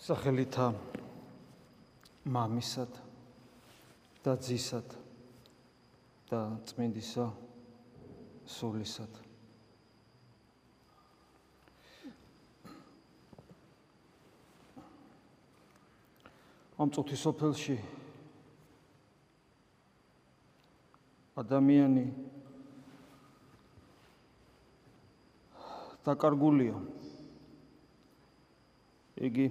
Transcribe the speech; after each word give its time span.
სახელითა 0.00 0.70
მამისად 2.24 2.94
და 4.24 4.32
ძისად 4.40 4.94
და 6.30 6.40
წმინდისა 6.70 7.26
სულისად. 8.48 9.18
ამ 16.80 16.88
წუთის 16.96 17.20
სოფელში 17.20 17.76
ადამიანი 21.36 22.06
დაკარგულია. 26.08 26.80
იგი 29.20 29.50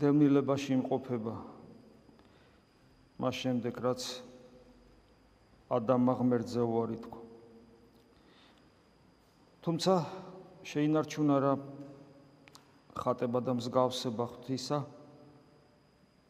დევნილებაში 0.00 0.74
იმყოფება. 0.74 1.34
მას 3.14 3.34
შემდეგ 3.40 3.74
რაც 3.78 4.02
ადამმა 5.70 6.12
ღმერთზე 6.18 6.62
უარი 6.66 6.98
თქვა 6.98 7.20
თუმცა 9.64 9.94
შეინარჩუნა 10.66 11.36
რა 11.40 11.52
ხატება 12.98 13.40
და 13.40 13.54
მსგავსება 13.54 14.24
ღვთისა 14.34 14.78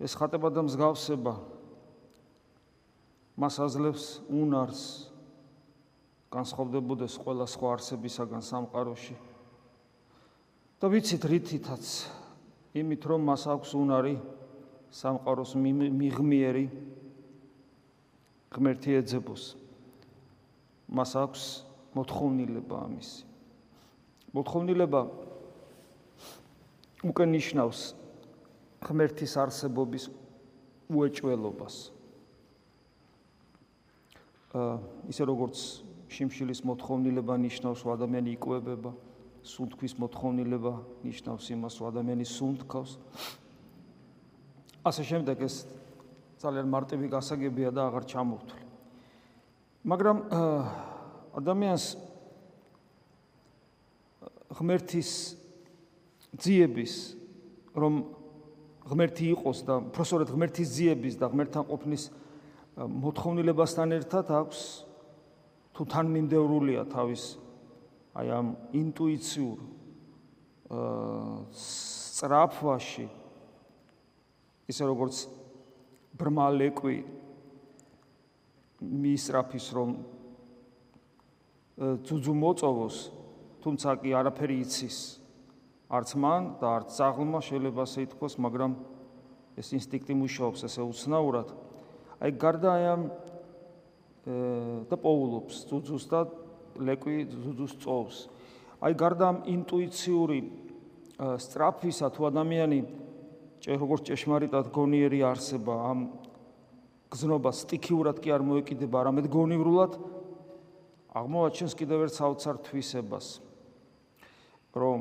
ეს 0.04 0.12
ხატება 0.14 0.52
და 0.52 0.62
მსგავსება 0.68 1.34
მას 3.40 3.54
აძლევს 3.64 4.04
უნარს 4.28 4.82
განსხვავდებოდეს 6.30 7.16
ყველა 7.24 7.46
სხვა 7.48 7.68
არსებისაგან 7.78 8.42
სამყაროში. 8.44 9.16
და 10.78 10.86
ვიცით 10.92 11.22
რითითაც 11.32 11.84
იმით 12.74 13.02
რომ 13.06 13.28
მას 13.30 13.42
აქვს 13.54 13.70
უნარი 13.78 14.14
სამყაროს 14.94 15.52
მიღმიერი 15.58 16.66
ღმერთი 18.54 18.90
ეძებოს. 18.98 19.44
მას 20.94 21.10
აქვს 21.16 21.42
მოთხოვნილება 21.94 22.76
ამისი 22.86 23.22
მოთხოვნილება 24.34 25.00
უკვე 27.06 27.24
ნიშნავს 27.30 27.80
ღმერთის 28.84 29.32
არსებობის 29.38 30.10
უეჭველობას. 30.90 31.74
აა 34.54 34.74
ისე 35.14 35.22
როგორც 35.30 35.58
შიმშილის 36.10 36.60
მოთხოვნილება 36.66 37.34
ნიშნავს 37.38 37.78
რომ 37.86 37.94
ადამიანი 37.94 38.34
იკვებება 38.34 38.90
სუნთქვის 39.44 39.94
მოთხოვნილება 40.00 40.72
ნიშნავს 41.04 41.46
იმას 41.52 41.74
რომ 41.80 41.86
ადამიანი 41.92 42.24
სუნთქავს 42.24 42.92
ასე 44.84 45.02
შემდეგ 45.04 45.44
ეს 45.44 45.54
ძალიან 46.40 46.68
მარტივი 46.68 47.08
გასაგებია 47.12 47.70
და 47.72 47.88
აღარ 47.88 48.04
ჩამოვთვლი. 48.08 48.64
მაგრამ 49.84 50.16
ადამიანს 51.40 51.84
ღმერთის 54.52 55.10
ძიების 56.40 56.94
რომ 57.76 57.92
ღმერთი 58.84 59.24
იყოს 59.36 59.58
და 59.64 59.74
პროფესორად 59.92 60.28
ღმერთის 60.32 60.68
ძიების 60.72 61.14
და 61.20 61.28
ღმერთთან 61.32 61.64
ყოფნის 61.68 62.04
მოთხოვნილებასთან 62.76 63.88
ერთად 64.00 64.26
აქვს 64.40 64.60
თუ 65.74 65.82
თან 65.90 66.06
მიმდევრულია 66.12 66.84
თავის 66.92 67.43
აი 68.14 68.30
ამ 68.30 68.48
ინტუიციურ 68.78 69.58
სწრაფვაში 71.50 73.06
ისე 74.70 74.84
როგორც 74.86 75.16
ბრმალეკვი 76.14 76.98
მისრაფის 79.04 79.66
რომ 79.74 79.90
ძუძუ 82.06 82.34
მოწოვოს 82.38 82.96
თუმცა 83.64 83.90
კი 83.98 84.10
არაფერი 84.14 84.56
იცის. 84.62 84.98
არც 85.90 86.10
მან 86.14 86.42
და 86.62 86.66
არც 86.78 86.88
ძაღლმა 86.94 87.40
შეიძლება 87.42 87.82
ასე 87.82 88.06
ითქვას 88.06 88.38
მაგრამ 88.38 88.72
ეს 89.58 89.68
ინსტინქტი 89.74 90.14
მუშაობს 90.22 90.60
ესე 90.70 90.82
უცნაურად. 90.86 91.48
აი 92.22 92.30
გარდა 92.38 92.70
აი 92.78 92.84
ამ 92.94 93.02
და 94.86 94.96
პოულობს 94.96 95.66
ძუძუს 95.66 96.04
და 96.08 96.20
ლეკვი 96.78 97.16
ზუძუს 97.30 97.74
წოვს. 97.82 98.16
აი 98.84 98.92
გარდა 98.98 99.24
ამ 99.30 99.38
ინტუიციური 99.48 100.38
სტრაფისა 101.14 102.08
თუ 102.10 102.20
ადამიანი 102.30 102.78
როგორც 103.64 104.02
ჭეშმარიტად 104.10 104.66
გონიერი 104.74 105.20
არსება 105.24 105.74
ამ 105.88 106.00
გზნობას 107.14 107.56
სტიქიურად 107.64 108.18
კი 108.18 108.28
არ 108.34 108.42
მოეკიდება, 108.42 108.96
არამედ 109.06 109.26
გონივრულად 109.30 109.92
აღმოაჩენს 111.14 111.74
კიდევ 111.78 111.98
ერთ 112.10 112.14
საოცარ 112.18 112.56
თვისებას, 112.66 113.26
რომ 114.74 115.00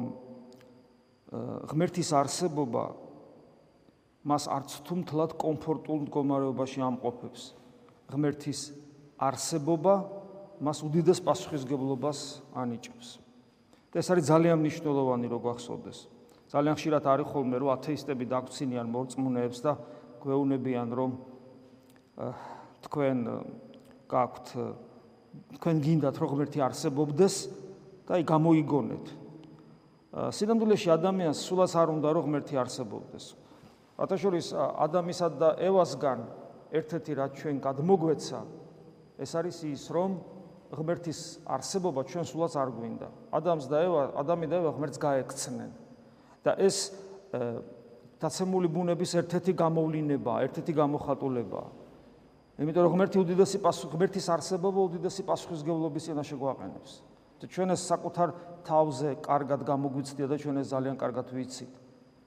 ღმერთის 1.66 2.10
არსებობა 2.14 2.84
მას 4.24 4.44
არც 4.48 4.70
თუ 4.86 4.94
მთლად 5.02 5.32
კომფორტულ 5.42 5.98
მდგომარეობაში 6.06 6.80
ამყოფებს. 6.86 7.42
ღმერთის 8.14 8.62
არსებობა 9.18 9.96
მას 10.64 10.80
უდიდეს 10.88 11.20
პასუხისგებლობას 11.28 12.20
ანიჭებს. 12.56 13.20
და 13.92 14.00
ეს 14.00 14.08
არის 14.10 14.26
ძალიან 14.32 14.58
მნიშვნელოვანი 14.64 15.28
რო 15.28 15.40
გახსოვდეს. 15.44 15.98
ძალიან 16.50 16.76
ხშირად 16.80 17.04
არის 17.04 17.28
ხოლმე 17.30 17.58
რომ 17.62 17.70
ათეისტები 17.78 18.26
დაგწინიან 18.32 18.88
მორწმუნეებს 18.90 19.60
და 19.62 19.72
გვეუბნებიან 20.24 20.90
რომ 20.96 21.12
თქვენ 22.88 23.18
გაქვთ 24.08 24.48
თქვენ 25.58 25.76
გინდათ 25.84 26.16
რომ 26.22 26.30
ღმერთი 26.34 26.60
არსებობდეს 26.62 27.36
და 28.08 28.12
აი 28.18 28.24
გამოიგონეთ. 28.24 29.06
სინამდვილეში 30.14 30.90
ადამიანს 30.94 31.40
სულაც 31.42 31.72
არ 31.74 31.88
უნდა 31.90 32.10
რომ 32.14 32.24
ღმერთი 32.30 32.56
არსებობდეს. 32.64 33.26
ათაშორის 33.98 34.48
ადამისა 34.58 35.28
და 35.38 35.50
ევასგან 35.58 36.20
ერთ-ერთი 36.74 37.12
რაც 37.18 37.32
ჩვენ 37.38 37.56
გადმოგვეცა 37.62 38.40
ეს 39.22 39.32
არის 39.38 39.58
ის 39.70 39.84
რომ 39.94 40.18
ღმერთის 40.74 41.20
არსებობა 41.46 42.02
ჩვენ 42.10 42.26
სულაც 42.26 42.54
არ 42.58 42.70
გვინდა. 42.74 43.08
ადამს 43.32 43.66
და 43.70 43.78
ევა, 43.86 44.02
ადამი 44.18 44.46
და 44.50 44.56
ევა 44.60 44.72
ღმერთს 44.78 44.98
გაექცნენ. 44.98 45.72
და 46.44 46.52
ეს 46.60 46.78
დაცემული 48.20 48.68
ბუნების 48.68 49.12
ერთ-ერთი 49.20 49.54
გამოვლინებაა, 49.54 50.38
ერთ-ერთი 50.48 50.74
გამოხატულებაა. 50.74 51.70
იმიტომ 52.62 52.84
რომ 52.86 52.94
ღმერთი 52.94 53.18
უდიდესი 53.24 53.58
პასუხ 53.66 53.90
ღმერთის 53.98 54.28
არსებობა 54.30 54.80
უდიდესი 54.88 55.22
პასუხისგებლობის 55.26 56.04
წინაშე 56.08 56.36
გვაყენებს. 56.38 56.92
და 57.42 57.46
ჩვენ 57.50 57.70
ეს 57.76 57.82
საკუთარ 57.92 58.30
თავზე 58.64 59.10
კარგად 59.20 59.60
გამოგვიცდია 59.68 60.28
და 60.32 60.36
ჩვენ 60.40 60.56
ეს 60.64 60.68
ძალიან 60.72 60.96
კარგად 60.96 61.28
ვიცით. 61.34 61.74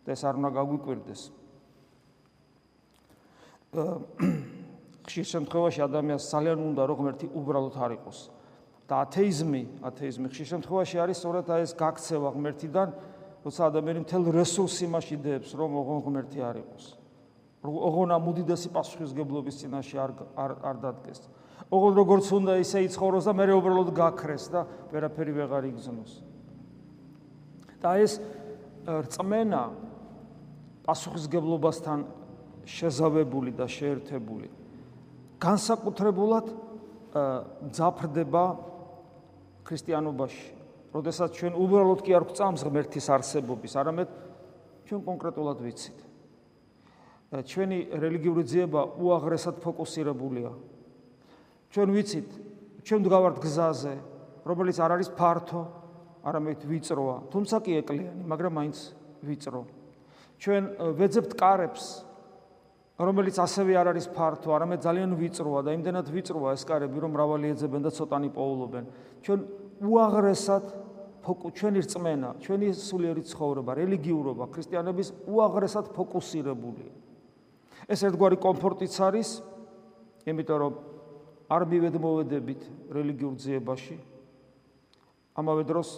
და 0.04 0.08
ეს 0.12 0.22
არ 0.26 0.34
უნდა 0.36 0.50
გაგვიკვირდეს. 0.58 1.22
ხშირ 5.06 5.26
შემთხვევაში 5.30 5.80
ადამიანს 5.86 6.24
ძალიან 6.34 6.58
უნდა 6.70 6.82
რომ 6.90 6.96
ღმერთი 7.00 7.26
უბრალოდ 7.30 7.76
არ 7.78 7.92
იყოს. 7.98 8.18
და 8.86 8.94
ათეიზმი, 9.02 9.62
ათეიზმი 9.82 10.26
ხშირ 10.30 10.46
შემთხვევაში 10.46 10.96
არის 11.02 11.16
სწორედ 11.18 11.46
ეს 11.58 11.72
გაქცევა 11.74 12.28
ღმერთიდან, 12.38 12.88
როცა 13.42 13.62
ადამიანი 13.66 14.00
მთელ 14.06 14.22
რესურსს 14.30 14.78
იმაში 14.86 15.16
დებს, 15.26 15.50
რომ 15.58 15.70
ოღონ 15.74 15.98
ღმერთი 16.06 16.38
არ 16.38 16.56
იყოს. 16.62 16.84
ოღონ 17.66 18.14
ამ 18.14 18.24
უდიდესი 18.30 18.68
პასუხისგებლობის 18.70 19.54
წინაშე 19.58 19.96
არ 19.98 20.10
არ 20.62 20.76
დადგეს. 20.86 21.18
ოღონ 21.66 21.92
როგორც 21.98 22.26
უნდა 22.30 22.52
ისე 22.62 22.78
იცხოვროს 22.86 23.26
და 23.26 23.32
მეორე 23.34 23.52
უბრალოდ 23.58 23.90
გაქრეს 23.90 24.44
და 24.54 24.60
ვერაფერი 24.94 25.32
ვეღარ 25.34 25.64
იგზნოს. 25.74 26.12
და 27.82 27.90
ეს 28.02 28.22
რწმენა 28.86 29.62
პასუხისგებლობასთან 30.86 31.98
შეზავებული 32.66 33.50
და 33.50 33.66
შეერთებული 33.66 34.65
განსაკუთრებულად 35.42 36.46
ძაფრდება 37.72 38.44
ქრისტიანობაში, 39.66 40.46
როდესაც 40.94 41.30
ჩვენ 41.36 41.52
უბრალოდ 41.58 42.00
კი 42.06 42.12
არ 42.16 42.24
გვწამს 42.30 42.62
ღმერთის 42.64 43.06
არსებობის, 43.12 43.72
არამედ 43.76 44.08
ჩვენ 44.86 45.00
კონკრეტულად 45.02 45.58
ვიცით. 45.66 45.98
ჩვენი 47.26 47.78
რელიგიური 47.90 48.42
ძიება 48.46 48.80
უაღრესად 49.02 49.58
ფოკუსირებულია. 49.58 50.50
ჩვენ 51.74 51.88
ვიცით, 51.90 52.30
ჩვენ 52.86 53.00
დგავართ 53.02 53.36
გზაზე, 53.42 53.94
რომელიც 54.46 54.76
არ 54.78 54.90
არის 54.94 55.10
ფართო, 55.18 55.62
არამედ 56.22 56.62
ვიწროა, 56.70 57.16
თუმცა 57.34 57.56
კი 57.66 57.72
ეკლიანი, 57.82 58.22
მაგრამ 58.30 58.52
მაინც 58.54 58.78
ვიწრო. 59.26 59.62
ჩვენ 60.38 60.62
ვეძებთ 60.94 61.32
კარებს, 61.34 62.05
რომელიც 62.96 63.36
ასევე 63.36 63.76
არ 63.76 63.92
არის 63.92 64.06
ფართო, 64.08 64.56
არამედ 64.56 64.80
ძალიან 64.80 65.10
ვიწროა 65.20 65.60
და 65.68 65.70
იმდენად 65.76 66.06
ვიწროა 66.08 66.56
ეს 66.56 66.64
კარები, 66.64 66.96
რომ 66.96 67.12
მრავალი 67.12 67.46
ეძებენ 67.52 67.82
და 67.84 67.90
ცოტანი 67.92 68.28
პოულობენ. 68.32 68.84
ჩვენ 69.20 69.40
უაღრესად 69.84 70.64
ჩვენი 71.26 71.80
რწმენა, 71.82 72.28
ჩვენი 72.40 72.68
სულიერი 72.72 73.22
ცხოვრება, 73.26 73.70
რელიგიურობა 73.76 74.44
ქრისტიანების 74.48 75.08
უაღრესად 75.26 75.92
ფოკუსირებულია. 75.92 76.92
ეს 77.90 78.00
ერთგვარი 78.06 78.36
კომფორტიც 78.40 78.94
არის, 79.02 79.28
იმიტომ 80.26 80.58
რომ 80.58 80.72
არ 81.50 81.62
მივედმოვედებით 81.66 82.62
რელიგიურ 82.90 83.34
ძიებაში. 83.36 83.96
ამავე 85.36 85.62
დროს 85.68 85.88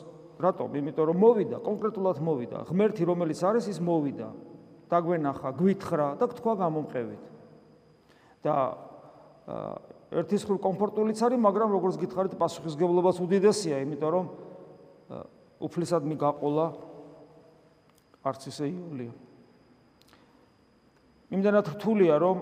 რატომ? 0.40 0.68
იმიტომ 0.74 1.04
რომ 1.08 1.16
მოვიდა, 1.22 1.56
კონკრეტულად 1.62 2.18
მოვიდა. 2.20 2.58
ღმერთი 2.68 3.02
რომელიც 3.06 3.38
არის 3.44 3.64
ის 3.68 3.78
მოვიდა. 3.78 4.28
დაგვენახა, 4.88 5.48
გვითხრა 5.58 6.08
და 6.18 6.24
თქვა 6.32 6.54
გამომყევით. 6.64 7.22
და 8.42 8.54
ერთის 10.14 10.44
ხურ 10.46 10.58
კომფორტულიც 10.62 11.18
არის, 11.20 11.40
მაგრამ 11.42 11.74
როგორც 11.74 11.96
გითხარით, 12.00 12.34
პასუხისგებლობაც 12.38 13.16
უდიდესია, 13.20 13.82
იმიტომ 13.84 14.10
რომ 14.14 14.26
უფლისად 15.58 16.02
მიგაყოლა 16.06 16.66
არც 18.24 18.42
ისე 18.48 18.64
იულია. 18.70 19.12
იმდანაც 21.34 21.66
რთულია, 21.76 22.14
რომ 22.22 22.36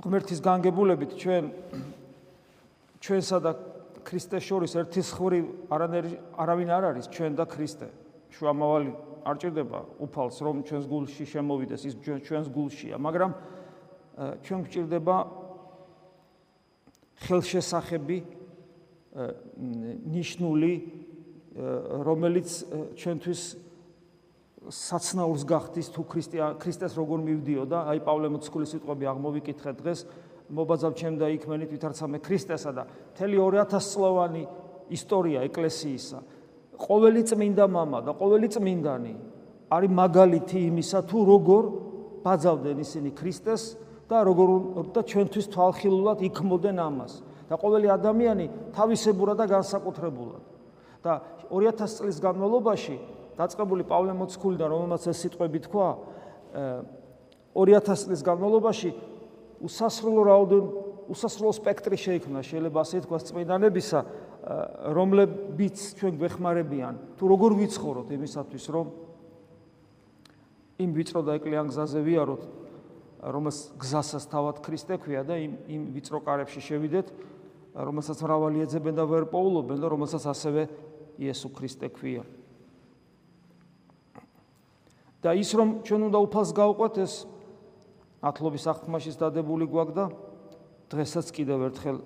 ღმერთის 0.00 0.40
განგებულებით 0.40 1.12
ჩვენ 1.20 1.44
ჩვენსა 3.04 3.38
და 3.44 3.52
ქრისტეს 4.02 4.44
შორის 4.48 4.72
ერთის 4.80 5.08
ხური 5.14 5.40
არანერი 5.70 6.16
არავინ 6.40 6.70
არ 6.72 6.84
არის 6.90 7.06
ჩვენ 7.12 7.36
და 7.36 7.44
ქრისტე. 7.44 7.88
შუამავალი 8.30 8.92
არ 9.26 9.36
ჭირდება 9.40 9.80
უფალს 10.00 10.36
რომ 10.40 10.62
ჩვენს 10.64 10.86
გულში 10.88 11.24
შემოვიდეს 11.28 11.82
ის 11.90 11.94
ჩვენს 12.00 12.48
გულშია, 12.54 12.96
მაგრამ 12.96 13.32
ჩვენ 14.44 14.60
გვჭირდება 14.64 15.16
ხელშესახები 17.20 18.18
ნიშნული 20.14 20.72
რომელიც 22.06 22.48
ჩვენთვის 22.96 23.42
საცნაურს 24.70 25.44
გახდის 25.48 25.88
თუ 25.90 26.02
ქრისტე 26.04 26.38
ქრისტეს 26.60 26.92
როგორ 26.94 27.18
მივდიოდა. 27.26 27.78
აი 27.90 27.98
პავლე 28.04 28.28
მოციქულის 28.30 28.70
სიტყვები 28.76 29.04
აღმოვიკითხეთ 29.08 29.76
დღეს. 29.80 30.00
მობაძავ 30.50 30.92
ჩემ 30.98 31.14
და 31.18 31.26
იქმენით 31.30 31.70
ვითარცამე 31.70 32.18
ქრისტესა 32.26 32.70
და 32.74 32.82
მთელი 33.14 33.36
2000 33.38 33.86
წლოვანი 33.86 34.42
ისტორია 34.90 35.46
ეკლესიისა 35.46 36.18
ყოველი 36.79 37.21
წმინდა 37.23 37.65
мама 37.71 38.01
და 38.05 38.13
ყოველი 38.19 38.47
წმინდანი 38.51 39.13
არის 39.71 39.91
მაგალითი 39.91 40.59
იმისა 40.69 40.99
თუ 41.09 41.19
როგორ 41.31 41.63
ბაძავდნენ 42.25 42.77
ისინი 42.85 43.09
ქრისტეს 43.15 43.63
და 44.09 44.21
როგორ 44.27 44.49
და 44.93 45.01
ჩვენთვის 45.01 45.47
თვალხილულად 45.53 46.19
იქმოდნენ 46.29 46.77
ამას 46.81 47.13
და 47.49 47.55
ყოველი 47.57 47.87
ადამიანი 47.93 48.45
თავისებურად 48.75 49.37
და 49.41 49.45
განსაკუთრებულად 49.49 50.43
და 51.05 51.13
2000 51.49 51.97
წლის 52.01 52.17
განმავლობაში 52.21 52.95
დაწყებული 53.37 53.83
პავლე 53.85 54.13
მოციქულიდან 54.17 54.69
რომელმაც 54.73 55.03
ეს 55.09 55.17
სიტყვები 55.25 55.59
თქვა 55.65 55.87
2000 57.53 58.05
წლის 58.05 58.21
განმავლობაში 58.25 58.89
უსასრულო 59.65 60.21
რაოდენ 60.29 60.65
უსასრულო 61.13 61.51
სპექტრი 61.53 61.97
შეიქმნა 62.01 62.41
შეიძლება 62.41 62.79
ასე 62.81 63.01
თქვა 63.05 63.17
წმინდანებისა 63.29 63.99
რომლებიც 64.40 65.76
ჩვენ 66.00 66.16
გვეხმარებიან 66.16 66.94
თუ 67.20 67.24
როგორ 67.28 67.50
ვიცხოვროთ 67.60 68.08
იმისათვის 68.16 68.64
რომ 68.72 68.86
იმ 70.80 70.90
ვიწრო 70.96 71.20
და 71.28 71.36
ეკლიან 71.36 71.68
გზაზე 71.68 72.00
ვიაროთ 72.00 72.42
რომელს 73.20 73.58
გზასაც 73.76 74.24
თავად 74.32 74.62
ქრისტე 74.64 74.96
ქვია 74.96 75.22
და 75.28 75.36
იმ 75.36 75.52
იმ 75.68 75.82
ვიწრო 75.92 76.18
კარებში 76.24 76.60
შევიდეთ 76.64 77.12
რომელსაც 77.76 78.18
მრავალი 78.24 78.64
ეძებენ 78.64 78.96
და 78.96 79.04
ვერ 79.04 79.28
პოულობენ 79.28 79.76
და 79.76 79.86
რომელსაც 79.92 80.24
ასევე 80.24 80.62
იესო 81.20 81.52
ქრისტე 81.52 81.92
ქვია 81.92 82.24
და 85.20 85.36
ის 85.36 85.52
რომ 85.52 85.84
ჩვენ 85.84 86.08
უნდა 86.08 86.18
უფალს 86.24 86.56
გავყვეთ 86.56 86.94
ეს 87.04 87.14
ათლობის 88.24 88.64
აღთქმაშიც 88.72 89.20
დადებული 89.20 89.68
გვაქვს 89.68 89.96
და 90.00 90.04
დღესაც 90.88 91.28
კიდევ 91.28 91.68
ერთხელ 91.68 92.00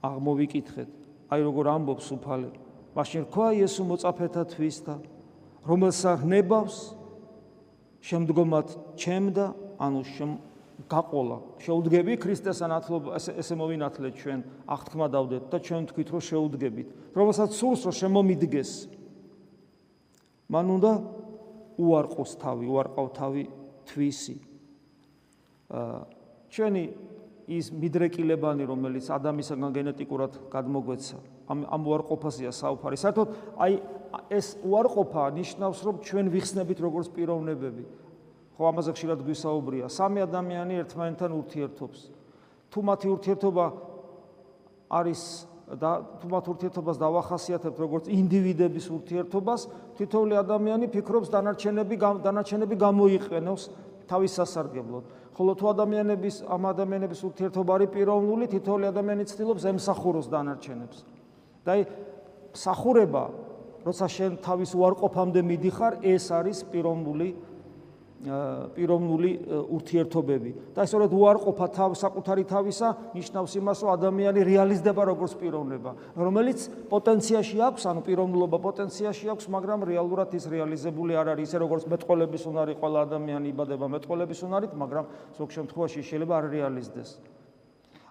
აღმოვიკითხეთ 0.00 1.01
აი 1.32 1.40
როგორ 1.48 1.64
ამბობს 1.72 2.08
უფალი. 2.12 2.50
მაშინ 2.92 3.20
რქვა 3.24 3.46
იესო 3.56 3.82
მოწაფეთა 3.88 4.42
თვის 4.52 4.76
და 4.84 4.94
რომელსაც 5.64 6.20
ნებავს 6.28 6.76
შემდგომად 8.04 8.68
ჩემდა 9.00 9.46
ანუ 9.80 10.02
გაყოლა. 10.88 11.38
შეუდგები 11.62 12.12
ქრისტესთან 12.18 12.70
ათლობა 12.76 13.16
ესე 13.16 13.54
მოვინათლეთ 13.56 14.14
ჩვენ 14.18 14.40
აღთქმა 14.66 15.06
დავდეთ 15.14 15.42
და 15.52 15.58
ჩვენ 15.62 15.82
თქვით 15.92 16.08
რომ 16.12 16.22
შეუდგებით. 16.28 16.88
რომელსაც 17.16 17.50
სულს 17.54 17.80
რომ 17.86 17.94
შემომიდგეს. 18.02 18.70
მან 20.52 20.66
უნდა 20.76 20.92
უარყოს 21.78 22.32
თავი 22.42 22.66
უარყავ 22.68 23.06
თავი 23.16 23.44
თვისი. 23.88 24.36
ჩვენი 26.52 26.84
ის 27.50 27.70
მიდრეკილებანი 27.74 28.64
რომელიც 28.66 29.06
ადამიანისგან 29.10 29.70
გენეტიკურად 29.74 30.32
გადმოგვეცა. 30.52 31.16
ამ 31.50 31.58
ამ 31.66 31.82
უარყოფაზეა 31.90 32.52
საუბარი 32.54 32.96
საერთოდ 33.02 33.28
აი 33.58 33.72
ეს 34.30 34.46
უარყოფა 34.62 35.22
ნიშნავს 35.38 35.78
რომ 35.82 35.96
ჩვენ 36.06 36.26
ვიხსნებით 36.30 36.78
როგორც 36.78 37.06
პიროვნებები. 37.16 37.84
ხო 38.54 38.62
ამაზე 38.70 38.90
ხშირად 38.94 39.20
გვისაუბრია. 39.26 39.86
სამი 39.90 40.18
ადამიანი 40.22 40.74
ერთმანეთთან 40.86 41.30
ურთიერთობს. 41.32 41.98
თუ 42.70 42.78
მათი 42.82 43.06
ურთიერთობა 43.10 43.64
არის 44.92 45.22
და 45.72 45.90
თუ 46.20 46.26
მათ 46.28 46.44
ურთიერთობას 46.52 46.96
დავახასიათებთ 47.00 47.78
როგორც 47.80 48.04
ინდივიდების 48.12 48.86
ურთიერთობას 48.92 49.60
თითოეული 49.96 50.34
ადამიანი 50.36 50.86
ფიქრობს 50.92 51.32
დანარჩენები 51.32 51.96
დანარჩენები 51.96 52.76
გამოიყენოს 52.76 53.62
თავის 54.04 54.32
სასარგებლოდ 54.36 55.04
ხოლო 55.32 55.52
თუ 55.56 55.64
ადამიანების 55.72 56.36
ამ 56.44 56.62
ადამიანების 56.72 57.20
ურთიერთობა 57.28 57.70
არის 57.76 57.88
პიროვნული 57.94 58.44
თითოეული 58.52 58.86
ადამიანი 58.92 59.24
ცდილობს 59.32 59.62
ემსახუროს 59.72 60.26
დანარჩენებს. 60.28 60.98
და 61.64 61.70
აი 61.72 61.80
სახურება 62.52 63.24
როცა 63.86 64.06
შენ 64.06 64.32
თავის 64.44 64.70
უარყოფამდე 64.78 65.40
მიდიხარ 65.42 65.92
ეს 66.04 66.24
არის 66.30 66.58
პიროვნული 66.70 67.28
პიროვნული 68.22 69.30
ურთიერთობები. 69.70 70.50
და 70.74 70.82
სწორედ 70.86 71.10
უარყოფა 71.10 71.66
თავ 71.74 71.90
საკუთარი 71.98 72.44
თავისა 72.46 72.88
ნიშნავს 73.18 73.52
იმას 73.58 73.78
რომ 73.82 73.90
ადამიანი 73.98 74.40
რეალიზდება 74.46 75.02
როგორც 75.10 75.32
პიროვნება. 75.42 75.90
რომელიც 76.16 76.58
პოტენციაში 76.90 77.56
აქვს 77.66 77.82
ანუ 77.82 78.00
პიროვნულობა 78.06 78.58
პოტენციაში 78.62 79.26
აქვს 79.32 79.46
მაგრამ 79.50 79.80
რეალურად 79.90 80.30
ის 80.34 80.44
რეალიზებული 80.46 81.12
არ 81.18 81.28
არის. 81.34 81.52
ისე 81.52 81.58
როგორც 81.58 81.84
მეტყოლების 81.90 82.42
უნარი 82.46 82.74
ყველა 82.80 82.98
ადამიანი 83.06 83.46
იბადება 83.52 83.86
მეტყოლების 83.92 84.40
უნარით 84.46 84.72
მაგრამ 84.72 85.04
ზოგ 85.36 85.48
შემთხვევაში 85.52 86.00
შეიძლება 86.00 86.34
არ 86.38 86.46
რეალიზდეს 86.56 87.31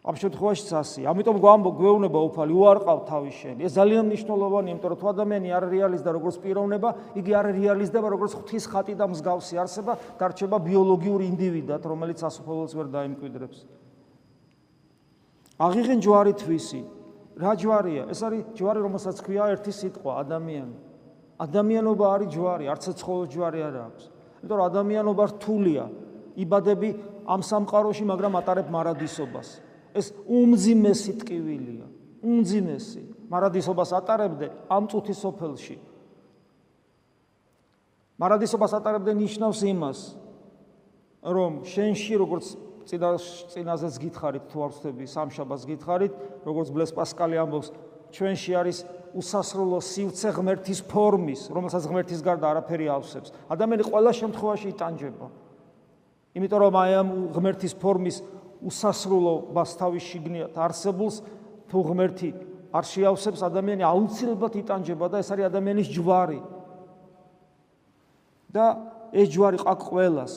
ამ 0.01 0.17
შემთხვევაში 0.17 0.63
წასი. 0.65 1.01
ამიტომ 1.05 1.37
გვეუბნება 1.77 2.19
უფალი, 2.25 2.53
უარყავ 2.57 2.99
თავის 3.05 3.35
შენი. 3.37 3.61
ეს 3.69 3.73
ძალიან 3.77 4.09
მნიშვნელოვანია, 4.09 4.73
იმიტომ 4.73 4.89
რომ 4.89 4.97
თუ 4.97 5.07
ადამიანი 5.13 5.47
არ 5.53 5.63
რეალიზდა 5.69 6.09
როგორც 6.17 6.35
პიროვნება, 6.41 6.89
იგი 7.21 7.31
არ 7.37 7.45
რეალიზდება 7.53 8.07
როგორც 8.09 8.31
ღვთის 8.33 8.65
ხატი 8.65 8.93
და 8.97 9.05
მსგავსი 9.13 9.55
არსება, 9.61 9.93
დარჩება 10.17 10.57
ბიოლოგიური 10.57 11.25
ინდივიდად, 11.29 11.81
რომელიც 11.85 12.19
ასופოლოს 12.25 12.73
ვერ 12.73 12.87
დაიმკვიდრებს. 12.97 13.57
აღიღენ 15.61 15.99
ჯვარი 16.01 16.33
თვისი. 16.33 16.81
რა 17.37 17.51
ჯვარია? 17.61 18.03
ეს 18.09 18.19
არის 18.25 18.41
ჯვარი, 18.57 18.79
რომელსაც 18.81 19.17
ქვია 19.21 19.53
ერთი 19.53 19.69
სიტყვა, 19.69 20.11
ადამიანი. 20.25 20.75
ადამიანობა 21.45 22.05
არის 22.09 22.27
ჯვარი, 22.33 22.65
არც 22.73 22.83
ცხოველ 22.97 23.25
ჯვარი 23.29 23.59
არ 23.69 23.75
აქვს. 23.85 24.03
იმიტომ 24.41 24.57
რომ 24.57 24.65
ადამიანობა 24.65 25.23
რთულია. 25.29 25.83
იბადები 26.41 26.89
ამ 27.29 27.41
სამყაროში, 27.45 28.03
მაგრამ 28.09 28.33
ატარებ 28.41 28.67
მარადისობას. 28.73 29.70
ეს 29.95 30.13
უმძიმესი 30.25 31.13
ტკივილია, 31.21 31.87
უმძიმესი. 32.23 33.01
მარადისობას 33.31 33.91
ატარებდე 33.95 34.47
ამ 34.67 34.83
წუთის 34.91 35.17
სოფელში. 35.23 35.77
მარადისობას 38.19 38.71
ატარებდე 38.77 39.11
ნიშნავს 39.15 39.59
იმას, 39.71 39.99
რომ 41.23 41.51
შენში 41.65 42.13
როგორც 42.19 42.45
წინა 42.85 43.11
წინაზეც 43.53 43.95
გითხარით 44.03 44.43
თუ 44.51 44.57
არ 44.65 44.71
ვწდები 44.75 45.05
სამშაბათს 45.07 45.65
გითხარით, 45.69 46.13
როგორც 46.43 46.67
ბლეს 46.75 46.91
პასკალი 46.91 47.37
ამბობს, 47.39 47.71
ჩვენში 48.11 48.51
არის 48.57 48.77
უსასრულო 49.15 49.79
სივცე 49.79 50.29
ღმერთის 50.35 50.79
ფორმის, 50.91 51.41
რომელსაც 51.51 51.83
ღმერთის 51.87 52.21
გარდა 52.23 52.45
არაფერი 52.51 52.87
ავსებს. 52.91 53.31
ადამიანი 53.47 53.83
ყველა 53.87 54.11
შემთხვევაში 54.11 54.67
იტანჯება. 54.75 55.27
იმიტომ 56.35 56.59
რომ 56.63 56.75
აი 56.79 56.91
ამ 56.99 57.09
ღმერთის 57.35 57.73
ფორმის 57.75 58.17
უსასრულო 58.61 59.33
მას 59.55 59.75
თავის 59.79 60.03
შიგნით 60.05 60.57
არსებულს 60.57 61.21
თუ 61.71 61.77
ღმერთი 61.87 62.31
არ 62.71 62.85
შეავსებს 62.87 63.41
ადამიანი 63.47 63.83
აუცილებლად 63.83 64.53
იტანჯება 64.61 65.05
და 65.11 65.21
ეს 65.23 65.29
არის 65.33 65.49
ადამიანის 65.51 65.87
ჯვარი 65.91 66.39
და 68.51 68.65
ეს 69.11 69.27
ჯვარი 69.33 69.57
ყაკ 69.63 69.81
ყოველას 69.91 70.35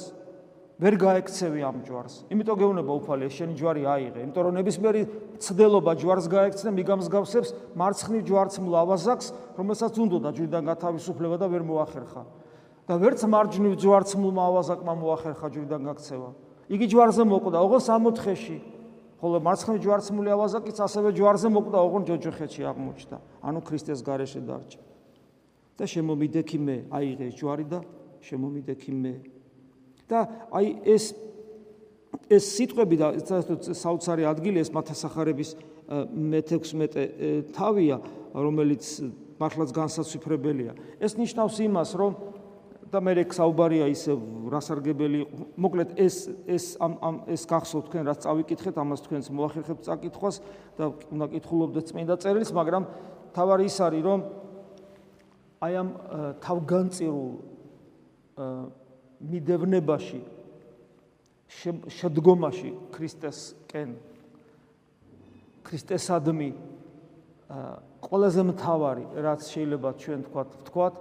ვერ 0.74 0.94
გაექცევი 0.98 1.60
ამ 1.62 1.76
ჯვარს. 1.86 2.26
იმიტომ 2.34 2.56
გეუბნება 2.58 2.92
უფალი, 2.98 3.30
შენი 3.30 3.54
ჯვარი 3.54 3.82
აიღე, 3.86 4.20
იმიტომ 4.26 4.42
რომ 4.42 4.54
ნებისმიერი 4.58 5.02
ცდელობა 5.38 5.92
ჯვარს 6.02 6.26
გაექცნე, 6.26 6.70
მიგამსგავსებს 6.74 7.50
მარცხნივ 7.78 8.22
ჯვარს 8.26 8.58
მლავაზაკს, 8.58 9.26
რომელსაც 9.54 9.94
უნდოდა 10.02 10.34
ჯვრიდან 10.34 10.62
გათავისუფლება 10.74 11.36
და 11.38 11.46
ვერ 11.46 11.62
მოახერხა. 11.62 12.22
და 12.84 12.94
ვერც 13.00 13.20
მარჯვნივ 13.24 13.74
ჯვარს 13.80 14.12
მლავაზაკმა 14.12 14.92
მოახერხა 14.92 15.46
ჯვრიდან 15.48 15.80
გაქცევა. 15.88 16.30
იგი 16.68 16.86
ჯვარზე 16.88 17.22
მოკვდა, 17.28 17.58
ოღონ 17.60 17.80
64-ში. 17.82 18.58
ხოლო 19.24 19.38
მარცხნივ 19.40 19.78
ჯვარს 19.80 20.08
მლავაზაკიც 20.12 20.78
ასევე 20.84 21.08
ჯვარზე 21.16 21.48
მოკვდა, 21.48 21.78
ოღონ 21.80 22.02
ჯოჯოხეთში 22.08 22.62
აღმოჩნდა. 22.68 23.16
ანუ 23.40 23.60
ქრისტეს 23.64 24.00
გარეშე 24.04 24.40
დარჩა. 24.44 24.80
და 25.74 25.84
შემომიდექი 25.90 26.58
მე, 26.62 26.76
აიღე 26.92 27.28
ჯვარი 27.34 27.66
და 27.66 27.80
შემომიდექი 28.22 28.92
მე. 28.94 29.14
და 30.06 30.18
აი 30.54 30.66
ეს 30.86 31.04
ეს 32.30 32.44
სიტყვები 32.56 32.96
და 33.00 33.06
საოცარი 33.74 34.22
ადგილი 34.28 34.62
ეს 34.62 34.70
მათასახარების 34.70 35.50
მე-16 36.14 37.50
თავია, 37.50 37.96
რომელიც 38.32 38.84
მართლაც 39.40 39.70
განსაცვიფრებელია. 39.74 40.72
ეს 41.02 41.12
ნიშნავს 41.18 41.56
იმას, 41.58 41.90
რომ 41.98 42.12
და 42.94 43.00
მე 43.02 43.12
რეკ 43.18 43.34
საუბარია 43.34 43.88
ისე 43.90 44.14
რასარგებელი 44.54 45.20
მოკლედ 45.58 45.98
ეს 45.98 46.16
ეს 46.46 46.66
ამ 46.78 46.92
ამ 47.02 47.16
ეს 47.34 47.42
გახსოვთ 47.50 47.88
თქვენ 47.90 48.06
რაც 48.06 48.18
წავიკითხეთ 48.22 48.76
ამას 48.78 49.02
თქვენს 49.06 49.30
მოახერხებთ 49.34 49.82
წაკითხვას 49.88 50.36
და 50.78 50.84
უნდა 51.10 51.26
კითხულობდეთ 51.34 51.90
წმინდა 51.90 52.14
წერილს 52.22 52.52
მაგრამ 52.54 52.86
თავარი 53.34 53.66
ის 53.66 53.78
არის 53.82 54.02
რომ 54.06 54.20
აი 55.66 55.72
ამ 55.82 55.88
თავგანწირულ 56.44 57.30
მიდევნებაში 59.34 60.20
შედგომაში 61.98 62.70
ქრისტესკენ 62.94 63.90
ქრისტესადმი 65.66 66.50
ყველაზე 68.04 68.42
მთავარი 68.54 69.04
რაც 69.26 69.40
შეიძლება 69.50 69.90
ჩვენ 69.98 70.20
თქვათ 70.28 70.48
ვთქვათ 70.60 70.94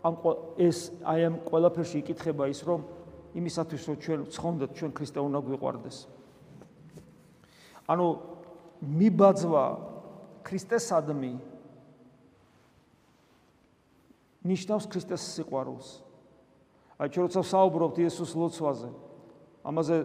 ამ 0.00 0.14
ეს 0.56 0.78
აი 1.04 1.20
ამ 1.28 1.34
ყველაფერში 1.44 1.96
იკითხება 2.00 2.48
ის 2.48 2.60
რომ 2.64 2.80
იმისათვის 3.36 3.82
რომ 3.88 3.96
ჩვენ 4.00 4.20
ცხონდეთ 4.32 4.70
ჩვენ 4.78 4.90
ქრისტე 4.96 5.20
უნდა 5.20 5.38
გვიყვარდეს. 5.44 5.96
ანუ 7.90 8.06
მიბაძვა 8.80 9.64
ქრისტესადმი 10.46 11.32
ნიშნავს 14.40 14.84
ქრისტეს 14.88 15.22
სიყვარულს. 15.36 15.88
აი 17.00 17.08
ჩვენ 17.12 17.24
როცა 17.28 17.42
საუბრობთ 17.44 17.96
იესოს 18.00 18.32
ლოცვაზე 18.40 18.90
ამაზე 19.64 19.96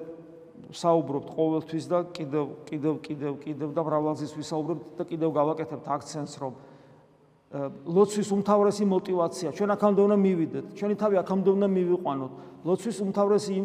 საუბრობთ 0.75 1.27
ყოველთვის 1.35 1.85
და 1.91 1.99
კიდევ 2.15 2.45
კიდევ 2.67 2.93
კიდევ 3.03 3.33
კიდევ 3.43 3.69
და 3.75 3.81
მრავალზის 3.83 4.31
ვისაუბრებთ 4.35 4.85
და 4.99 5.03
კიდევ 5.11 5.29
გავაკეთებთ 5.35 5.85
აქცენტს 5.95 6.35
რომ 6.39 6.53
ლოცვის 7.85 8.29
უმთავრესი 8.35 8.83
мотиваცია 8.83 9.49
ჩვენ 9.55 9.69
აქამდე 9.75 10.01
უნდა 10.05 10.17
მივიდეთ. 10.25 10.65
ჩვენი 10.75 10.95
თავი 10.99 11.15
აქამდე 11.23 11.49
უნდა 11.55 11.67
მივიყვანოთ. 11.71 12.31
ლოცვის 12.67 12.97
უმთავრესი 13.05 13.55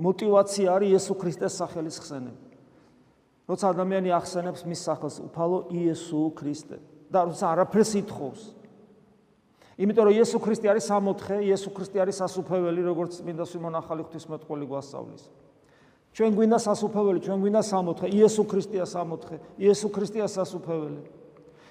мотиваცია 0.00 0.68
არის 0.74 0.88
იესო 0.94 1.14
ქრისტეს 1.20 1.52
სახელის 1.60 1.96
ხსენება 2.00 2.44
როცა 3.44 3.74
ადამიანი 3.74 4.12
ახსენებს 4.16 4.64
მის 4.64 4.80
სახელს 4.88 5.16
უფალო 5.28 5.58
იესო 5.68 6.32
ქრისტე. 6.32 6.78
და 7.12 7.28
როცა 7.30 7.46
არაფერს 7.54 7.92
ითხოვს. 8.02 8.40
იმიტომ 9.78 10.04
რომ 10.08 10.14
იესო 10.18 10.38
ქრისტე 10.40 10.66
არის 10.72 10.84
სამოთხე 10.90 11.36
იესო 11.46 11.70
ქრისტე 11.76 11.98
არის 12.02 12.16
სასუფეველი 12.22 12.80
როგორც 12.90 13.12
მინდა 13.22 13.44
სიმონ 13.46 13.74
ახალი 13.78 14.02
ღვთისმეტყული 14.02 14.64
გვასწავლის. 14.66 15.22
ჩვენ 16.14 16.30
გვინდა 16.34 16.58
სასუფეველი 16.58 17.18
ჩვენ 17.22 17.38
გვინდა 17.42 17.62
სამოთხე. 17.62 18.06
იესო 18.18 18.42
ქრისტეა 18.50 18.86
სამოთხე 18.86 19.36
იესო 19.60 19.88
ქრისტეა 19.94 20.26
სასუფეველი. 20.26 21.00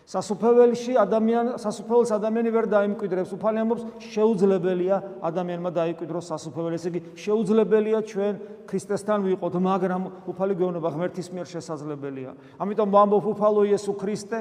სასუფეველში 0.04 0.98
ადამიან 1.00 1.46
სასუფეველს 1.64 2.12
ადამიანი 2.12 2.50
ვერ 2.52 2.66
დაიმკვიდრებს, 2.68 3.32
უფალი 3.40 3.58
ამბობს, 3.64 3.84
შეუძლებელია 4.04 4.96
ადამიანმა 5.24 5.72
დაიკვიდროს 5.80 6.28
სასუფეველი, 6.28 6.76
ესე 6.76 6.90
იგი 6.92 7.02
შეუძლებელია 7.24 8.00
ჩვენ 8.12 8.34
ქრისტესთან 8.68 9.20
ვიყოთ, 9.24 9.54
მაგრამ 9.64 10.04
უფალი 10.28 10.54
გეუბნება 10.60 10.90
ღმერთის 10.92 11.28
მიერ 11.32 11.48
შესაძლებელია. 11.48 12.32
ამიტომ 12.60 12.90
ვამბობ 12.92 13.26
უფალო 13.32 13.64
იესო 13.72 13.94
ქრისტე, 13.96 14.40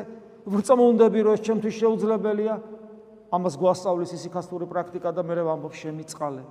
ვრწმუნდები 0.51 1.19
რომ 1.23 1.35
ეს 1.39 1.43
ჩემთვის 1.47 1.75
შეუძლებელია, 1.79 2.55
ამას 3.31 3.55
გვასწავლის 3.55 4.11
ისიქასტური 4.19 4.67
პრაქტიკა 4.67 5.11
და 5.15 5.23
მე 5.23 5.47
ვამბობ 5.47 5.75
შემიწყალე. 5.79 6.43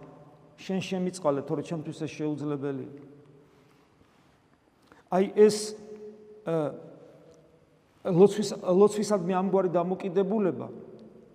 შენ 0.56 0.80
შემიწყალე, 0.88 1.40
თორე 1.44 1.62
ჩემთვის 1.68 1.98
ეს 2.00 2.12
შეუძლებელია. 2.16 2.92
აი 5.12 5.26
ეს 5.36 5.76
ლოცვის 8.06 8.50
ლოცვისადმი 8.66 9.34
ამგვარი 9.38 9.70
დამოკიდებულება 9.78 10.68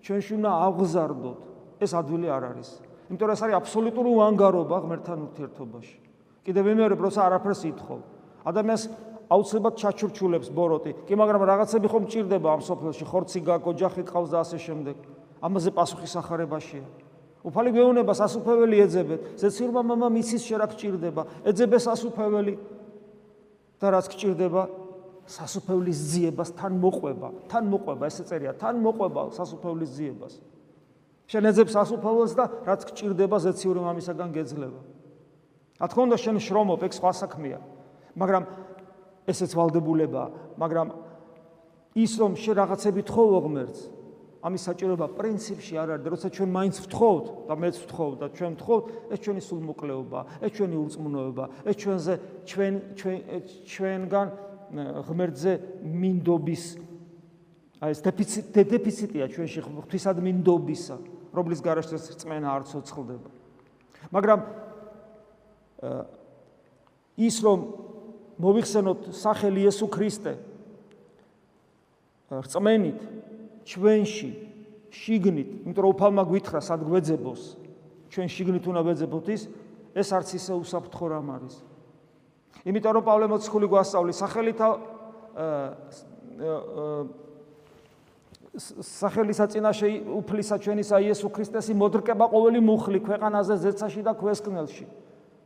ჩვენში 0.03 0.33
უნდა 0.39 0.51
აღზარდოთ. 0.67 1.39
ეს 1.83 1.93
ადვილი 1.95 2.29
არ 2.31 2.43
არის. 2.51 2.69
იმიტომ 3.11 3.27
რომ 3.27 3.35
ეს 3.37 3.43
არის 3.47 3.57
აბსოლუტური 3.61 4.11
უანგარობა 4.17 4.77
ღმერთთან 4.83 5.19
ურთიერთობაში. 5.27 5.97
კიდევ 6.47 6.63
ვიმეორებ, 6.67 7.01
როცა 7.07 7.21
არაფერს 7.27 7.63
ითხოვ. 7.71 8.01
ადამიანს 8.47 8.83
აუცილებლად 9.31 9.75
ჩაჩურჩულებს 9.79 10.49
ბოროტი. 10.55 10.91
კი, 11.07 11.15
მაგრამ 11.19 11.43
რაღაცები 11.51 11.87
ხომ 11.91 12.03
მჭირდება 12.07 12.49
ამ 12.55 12.63
სოფელში, 12.63 13.05
ხორცი 13.11 13.39
გაკო, 13.43 13.71
ჯახი 13.75 14.03
ყავს 14.07 14.31
და 14.31 14.39
ასე 14.43 14.59
შემდეგ. 14.63 14.97
ამაზე 15.43 15.71
პასუხის 15.75 16.15
ახარებაშია. 16.23 16.87
უფალი 17.47 17.71
გვეუბნება 17.75 18.13
სასუფეველი 18.15 18.77
ეძებეთ. 18.87 19.21
ზეცირმა 19.39 19.83
მამა 19.87 20.09
მიცის 20.15 20.43
შერაკ 20.47 20.73
ჭირდება. 20.79 21.23
ეძებე 21.47 21.79
სასუფეველი 21.79 22.55
და 23.79 23.87
რაც 23.91 24.07
გჭირდება 24.11 24.86
სასუფევლის 25.27 25.99
ძიებას 26.11 26.51
თან 26.55 26.79
მოყვება. 26.79 27.29
თან 27.51 27.65
მოყვება 27.71 28.05
ესე 28.07 28.23
წერია, 28.27 28.53
თან 28.55 28.79
მოყვება 28.83 29.23
სასუფევლის 29.35 29.91
ძიებას. 29.97 30.35
შენ 31.27 31.43
ეძებ 31.51 31.69
სასუფეველს 31.75 32.33
და 32.39 32.45
რაც 32.63 32.81
გჭირდება 32.87 33.37
ზეციური 33.43 33.81
მამისაგან 33.83 34.31
გეძლება. 34.31 34.81
რა 35.83 35.87
თქმა 35.91 36.03
უნდა 36.07 36.17
შენ 36.23 36.37
შრომობ, 36.47 36.81
ეგ 36.87 36.93
სხვა 36.95 37.13
საქმეა. 37.27 37.59
მაგრამ 38.15 38.43
ესეც 39.27 39.51
ვალდებულებაა, 39.59 40.29
მაგრამ 40.57 40.89
ის 41.99 42.13
რომ 42.17 42.33
შე 42.39 42.53
რაღაცები 42.63 43.03
თხოვო 43.03 43.39
ღმერთს, 43.43 43.81
ამის 44.47 44.63
საჭიროება 44.69 45.07
პრინციპში 45.19 45.75
არ 45.81 45.91
არის 45.97 46.07
როცა 46.13 46.29
ჩვენ 46.37 46.51
მაინც 46.55 46.77
ვთხოვთ 46.87 47.25
და 47.51 47.55
მეც 47.59 47.77
ვთხოვ 47.83 48.11
და 48.21 48.27
ჩვენ 48.37 48.53
ვთხოვთ 48.55 48.85
ეს 49.11 49.19
ჩვენი 49.27 49.43
სულმოკლეობა 49.43 50.21
ეს 50.47 50.51
ჩვენი 50.55 50.77
ურწმუნოება 50.87 51.45
ეს 51.67 51.77
ჩვენზე 51.83 52.15
ჩვენ 52.47 52.75
ჩვენ 53.01 53.17
ჩვენგან 53.67 54.27
ღმერთზე 54.73 55.53
მინდობის 55.83 56.65
აი 57.81 57.93
ეს 57.93 58.01
დეფიციტი 58.07 58.65
დეფიციტია 58.73 59.29
ჩვენში 59.33 59.61
ღვთისადმინდობისა 59.67 60.97
რომლის 61.37 61.61
გარშეც 61.67 62.09
წმენა 62.23 62.49
არ 62.57 62.63
ცოცხლდება 62.71 63.31
მაგრამ 64.17 64.41
ის 67.17 67.37
რომ 67.45 67.59
მოვიხსენოთ 68.41 69.13
სახელი 69.17 69.69
იესო 69.69 69.87
ქრისტე 69.93 70.35
რწმენით 72.27 73.01
ჩვენში 73.67 74.31
შიგნით, 74.97 75.51
იმიტომ 75.67 75.83
რომ 75.85 75.93
უფალმა 75.95 76.25
გვითხრა 76.31 76.61
სად 76.65 76.85
გვეძებოს, 76.87 77.43
ჩვენ 78.11 78.29
შიგნით 78.33 78.65
უნდა 78.71 78.83
ვეძებოთ 78.87 79.27
ის, 79.35 79.43
ეს 79.93 80.09
არც 80.17 80.29
ისე 80.39 80.53
უსაფრთხო 80.57 81.07
რამ 81.13 81.29
არის. 81.37 81.55
იმიტომ 82.65 82.93
რომ 82.97 83.05
პავლე 83.05 83.27
მოციქული 83.35 83.67
გვასწავლის 83.69 84.21
სახელით 84.25 84.61
სახელისა 88.57 89.47
წინაშე 89.53 89.89
უფლისა 90.17 90.57
ჩვენისა 90.65 91.01
იესო 91.05 91.29
ქრისტესი 91.29 91.77
მოდრკება 91.77 92.25
ყოველი 92.33 92.61
მუხლი 92.65 93.01
ქვეყანაზე 93.05 93.55
ზეცაში 93.61 94.01
და 94.07 94.17
ქვესკნელში. 94.17 94.87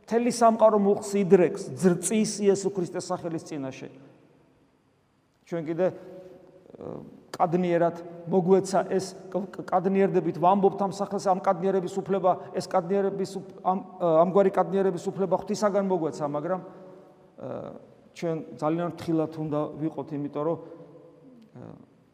თელი 0.07 0.31
სამყარო 0.31 0.79
მუხს 0.79 1.11
იდრეკს, 1.19 1.63
ძრწის 1.75 2.31
იესო 2.47 2.71
ქრისტეს 2.71 3.05
სახელის 3.11 3.43
წინაშე. 3.51 3.89
ჩვენ 5.47 5.63
კიდე 5.67 5.87
კადნიერად 7.35 7.99
მოგვეცა 8.31 8.79
ეს 8.95 9.15
კადნიერდებით 9.67 10.37
ვამბობთ 10.39 10.79
ამ 10.87 10.91
სახელს 10.95 11.25
ამ 11.31 11.39
კადნიერების 11.43 11.95
უფლება 12.01 12.31
ეს 12.55 12.67
კადნიერების 12.71 13.31
ამ 13.63 13.79
ამგვარი 13.99 14.51
კადნიერების 14.55 15.07
უფლება 15.11 15.39
ღვთისაგან 15.41 15.85
მოგვეცა 15.91 16.25
მაგრამ 16.27 16.61
ჩვენ 18.11 18.37
ძალიან 18.61 18.89
თხილად 18.99 19.33
უნდა 19.41 19.59
ვიყოთ 19.81 20.07
იმიტომ 20.17 20.43
რომ 20.45 20.57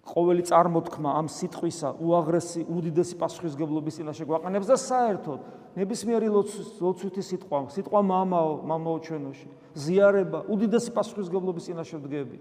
ყოველი 0.08 0.44
წარმოთქმა 0.48 1.10
ამ 1.20 1.28
სიტყვისა 1.28 1.90
უაღრესი 2.00 2.62
უდიდესი 2.64 3.16
პასუხისგებლობის 3.20 3.98
წინაშე 4.00 4.24
გვაყენებს 4.30 4.68
და 4.72 4.78
საერთოდ 4.80 5.40
ნებისმიერი 5.78 6.30
ლოცვითი 6.32 7.24
სიტყვა 7.28 7.60
სიტყვა 7.76 8.02
მამაო 8.08 8.54
მამაო 8.72 8.98
ჩვენოში 9.04 9.50
ზიარება 9.76 10.40
უდიდესი 10.48 10.92
პასუხისგებლობის 10.96 11.68
წინაშე 11.68 12.00
დგები. 12.08 12.40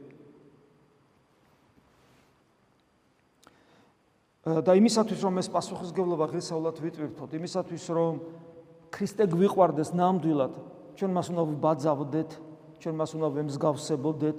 და 4.47 4.73
იმისათვის 4.79 5.21
რომ 5.27 5.43
ეს 5.43 5.49
პასუხისგებლობა 5.51 6.27
ღირსეულად 6.31 6.77
ვიტვირთოთ, 6.79 7.31
იმისათვის 7.35 7.85
რომ 7.91 8.15
ქრისტე 8.95 9.25
გვიყვარდეს 9.27 9.91
ნამდვილად 9.91 10.55
ჩვენ 10.95 11.11
მას 11.19 11.27
უნდა 11.35 11.43
ვიბაძავდეთ, 11.51 12.31
ჩვენ 12.87 12.95
მას 13.03 13.11
უნდა 13.19 13.29
ვემსგავსებოდეთ 13.35 14.39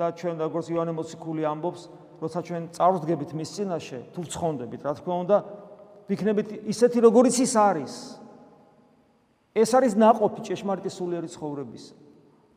და 0.00 0.06
ჩვენ 0.16 0.40
როგორც 0.40 0.66
იოანე 0.72 0.92
მოციქული 0.96 1.44
ამბობს, 1.44 1.82
როცა 2.16 2.38
ჩვენ 2.48 2.62
წარვდგებით 2.72 3.30
მის 3.36 3.50
წინაშე, 3.60 3.98
თუ 4.16 4.20
ვცხონდებით, 4.24 4.80
რა 4.88 4.92
თქმა 4.96 5.14
უნდა, 5.28 5.36
ვიქნებით 6.08 6.48
ისეთი, 6.64 6.98
როგორიც 7.04 7.36
ის 7.44 7.52
არის. 7.52 7.94
ეს 9.52 9.70
არის 9.76 9.92
ناقოფი 10.00 10.40
ჭეშმარიტის 10.48 10.96
სულიერი 10.96 11.28
ცხოვრებისა. 11.28 11.94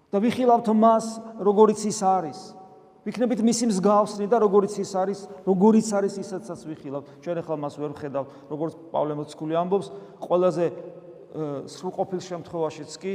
და 0.07 0.17
ვიხილავთ 0.23 0.67
მას, 0.71 1.05
როგორიც 1.43 1.79
ის 1.91 1.99
არის. 1.99 2.39
ვიქნებით 3.03 3.39
მისი 3.43 3.65
მსგავსნი 3.67 4.25
და 4.31 4.39
როგორიც 4.39 4.79
ის 4.79 4.91
არის, 4.95 5.19
როგორიც 5.43 5.87
არის 5.91 6.13
ისაც 6.23 6.59
ვიხილავთ. 6.71 7.05
ჩვენ 7.19 7.35
ახლა 7.43 7.55
მას 7.59 7.75
ვერ 7.75 7.91
ვხედავთ, 7.91 8.27
როგორც 8.47 8.73
პავლე 8.95 9.13
მოციქული 9.19 9.53
ამბობს, 9.59 9.87
ყველაზე 10.23 10.65
სრულყოფილ 11.67 12.19
შემთხვევაშიც 12.23 12.91
კი 12.97 13.13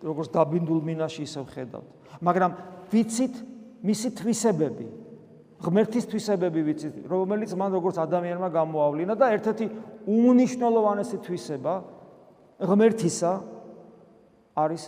როგორც 0.00 0.28
დაბინდულ 0.32 0.80
მინაში 0.80 1.22
ისე 1.28 1.40
ვხედავთ. 1.44 1.88
მაგრამ 2.20 2.52
ვიცით 2.92 3.34
მისი 3.84 4.08
თვისებები. 4.16 4.86
ღმერთის 5.60 6.04
თვისებები 6.08 6.60
ვიცით, 6.64 6.94
რომელიც 7.04 7.52
მან 7.52 7.70
როგორც 7.76 7.96
ადამიანმა 8.00 8.48
გამოავლინა 8.48 9.12
და 9.12 9.26
ერთ-ერთი 9.36 9.66
უნიშნულოვანესი 10.08 11.16
თვისება 11.20 11.74
ღმერთისა 12.64 13.32
არის 14.56 14.82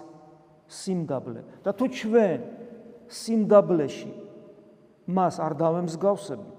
სიმდაბლე. 0.73 1.41
და 1.61 1.71
თუ 1.77 1.85
ჩვენ 1.93 2.41
სიმდაბლეში 3.13 4.11
მას 5.13 5.35
არ 5.45 5.53
დავემსგავსებით, 5.61 6.57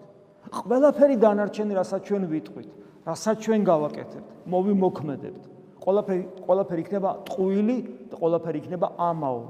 ყველაფერი 0.53 1.15
დანარჩენი, 1.17 1.73
რასაც 1.73 2.01
ჩვენ 2.05 2.23
ვიტყვით, 2.29 2.69
რასაც 3.07 3.37
ჩვენ 3.41 3.61
გავაკეთებთ, 3.65 4.29
მოვიმოქმედებთ, 4.45 5.43
ყველაფერი 5.83 6.23
ყველაფერი 6.47 6.81
იქნება 6.83 7.09
ტყუილი 7.27 7.77
და 8.11 8.15
ყველაფერი 8.21 8.57
იქნება 8.63 8.87
ამაო. 8.97 9.41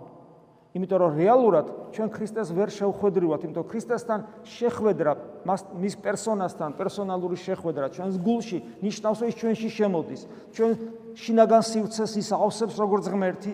იმიტომ 0.74 1.00
რომ 1.06 1.12
რეალურად 1.22 1.68
ჩვენ 1.94 2.10
ქრისტეს 2.10 2.50
ვერ 2.58 2.70
შევხვედრივართ, 2.74 3.42
იმიტომ 3.46 3.66
ქრისტესთან 3.70 4.20
შეხვედრა, 4.42 5.12
მის 5.46 5.96
პერსონასთან, 6.02 6.70
პერსონალური 6.74 7.38
შეხვედრა 7.38 7.94
ჩვენს 7.94 8.16
გულში 8.18 8.58
ნიშნავს, 8.82 9.18
რომ 9.22 9.28
ის 9.30 9.38
ჩვენში 9.38 9.70
შემოდის. 9.70 10.22
ჩვენ 10.58 10.72
შინაგან 11.14 11.62
სივრცეს 11.70 12.12
ის 12.18 12.30
ავსებს 12.34 12.76
როგორც 12.82 13.06
ღმერთი, 13.06 13.54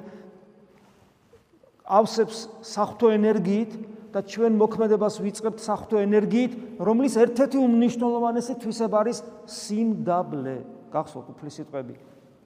ავსებს 1.83 2.38
საფრთხო 2.63 3.07
ენერგიით 3.19 3.71
და 4.15 4.19
ჩვენ 4.24 4.55
მოქმედებას 4.55 5.19
ვიწყებთ 5.19 5.59
საფრთხო 5.59 5.98
ენერგიით, 6.07 6.53
რომლის 6.79 7.13
ერთ-ერთი 7.19 7.57
უმნიშვნელოვანესი 7.59 8.53
თვისება 8.63 8.95
არის 9.03 9.17
სიმდაბლე. 9.43 10.55
გახსოვთ 10.93 11.27
უფლის 11.36 11.53
სიტყვები? 11.59 11.93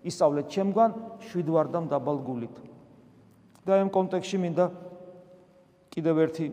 ისწავლეთ 0.04 0.48
ჩემგან 0.52 0.90
შვიდვარდამ 1.30 1.88
დაბალგულით. 1.92 2.56
და 3.64 3.80
ამ 3.80 3.90
კონტექსში 3.90 4.38
მინდა 4.44 4.66
კიდევ 5.96 6.16
ერთი 6.28 6.52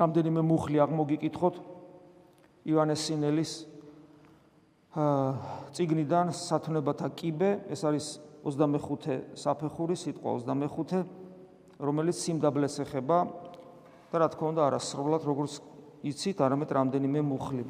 რამდენიმე 0.00 0.40
მუხლი 0.40 0.78
აღმოგიკითხოთ 0.80 1.54
ივანეს 2.64 3.00
სინელის 3.04 3.52
აა 4.94 5.28
ციგნიდან 5.74 6.30
სათნებათა 6.30 7.08
კიბე, 7.18 7.50
ეს 7.66 7.82
არის 7.82 8.06
25 8.46 9.34
საფეხური, 9.34 9.96
სიტყვა 9.98 10.30
25, 10.46 11.02
რომელიც 11.82 12.16
სიმდაბლეს 12.22 12.78
ეხება 12.86 13.18
და 14.12 14.16
რა 14.22 14.28
თქმა 14.30 14.46
უნდა 14.54 14.62
არასრულად 14.70 15.26
როგორც 15.26 15.58
იცით, 16.06 16.38
არამედ 16.46 16.70
რამდენიმე 16.78 17.20
მუხლი. 17.26 17.64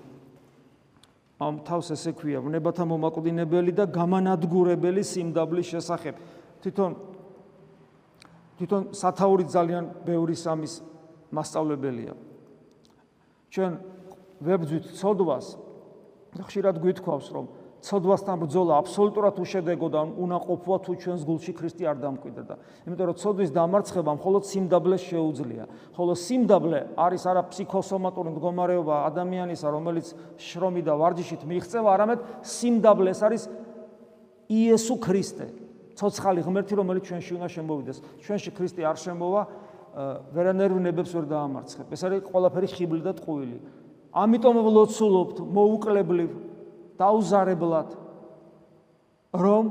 ამ 1.44 1.60
თავს 1.68 1.92
ესე 1.92 2.12
ქვია, 2.16 2.40
ვნებათა 2.40 2.84
მომაკვდინებელი 2.88 3.72
და 3.76 3.84
გამანადგურებელი 3.92 5.02
სიმდაბლის 5.04 5.66
შესახებ. 5.76 6.14
თვითონ 6.64 6.92
თვითონ 8.58 8.82
სათაური 8.94 9.44
ძალიან 9.50 9.84
ბევრი 10.06 10.36
სამის 10.38 10.80
მასწავლებელია. 11.34 12.14
ჩვენ 13.50 13.72
ვებძვით 14.40 14.84
ცოდვას 14.98 15.46
და 16.38 16.42
ხშირად 16.46 16.78
გვითქვავს, 16.82 17.28
რომ 17.34 17.46
ცოდვასთან 17.84 18.36
ბრძოლა 18.40 18.78
აბსოლუტურად 18.80 19.36
უშედეგო 19.44 19.88
და 19.92 20.00
უნაყოფოა 20.16 20.78
თუ 20.88 20.92
ჩვენს 21.04 21.22
გულში 21.28 21.52
ქრისტე 21.52 21.84
არ 21.84 21.98
დამკვიდრდა. 22.00 22.54
იმიტომ 22.88 23.06
რომ 23.12 23.16
ცოდვის 23.20 23.50
დამარცხება 23.52 24.12
მხოლოდ 24.16 24.42
სიმდაბლეს 24.48 25.02
შეუძლია. 25.04 25.64
ხოლო 25.92 26.12
სიმდაბლე 26.16 26.80
არის 26.96 27.22
არა 27.28 27.42
ფსიქოსომატური 27.52 28.30
მდგომარეობა 28.32 28.94
ადამიანისა, 29.12 29.66
რომელიც 29.68 30.06
შრომი 30.40 30.80
და 30.80 30.92
ვარჯიშით 30.96 31.42
მიიღწევა, 31.44 31.88
არამედ 31.92 32.20
სიმდაბლე 32.40 33.08
ეს 33.12 33.20
არის 33.20 33.42
იესო 34.48 34.94
ქრისტე. 35.04 35.46
ცოცხალი 35.94 36.40
ღმერთი, 36.40 36.74
რომელიც 36.80 37.04
ჩვენში 37.04 37.32
უნდა 37.36 37.48
შემოვიდეს. 37.52 37.98
ჩვენში 38.24 38.50
ქრისტე 38.56 38.82
არ 38.82 38.96
შემოვა, 38.96 39.42
ვერანაირ 40.34 40.72
ნებებს 40.80 41.12
ვერ 41.14 41.26
დაამარცხებ. 41.28 41.86
ეს 41.92 42.00
არის 42.02 42.20
ყველაფერი 42.32 42.68
ხიბლი 42.74 43.02
და 43.04 43.12
ტყუილი. 43.14 43.58
ამიტომ 44.10 44.56
ვლოცულობთ 44.58 45.36
მოუკლებლივ 45.54 46.30
დაუზარებლად 46.98 47.88
რომ 49.34 49.64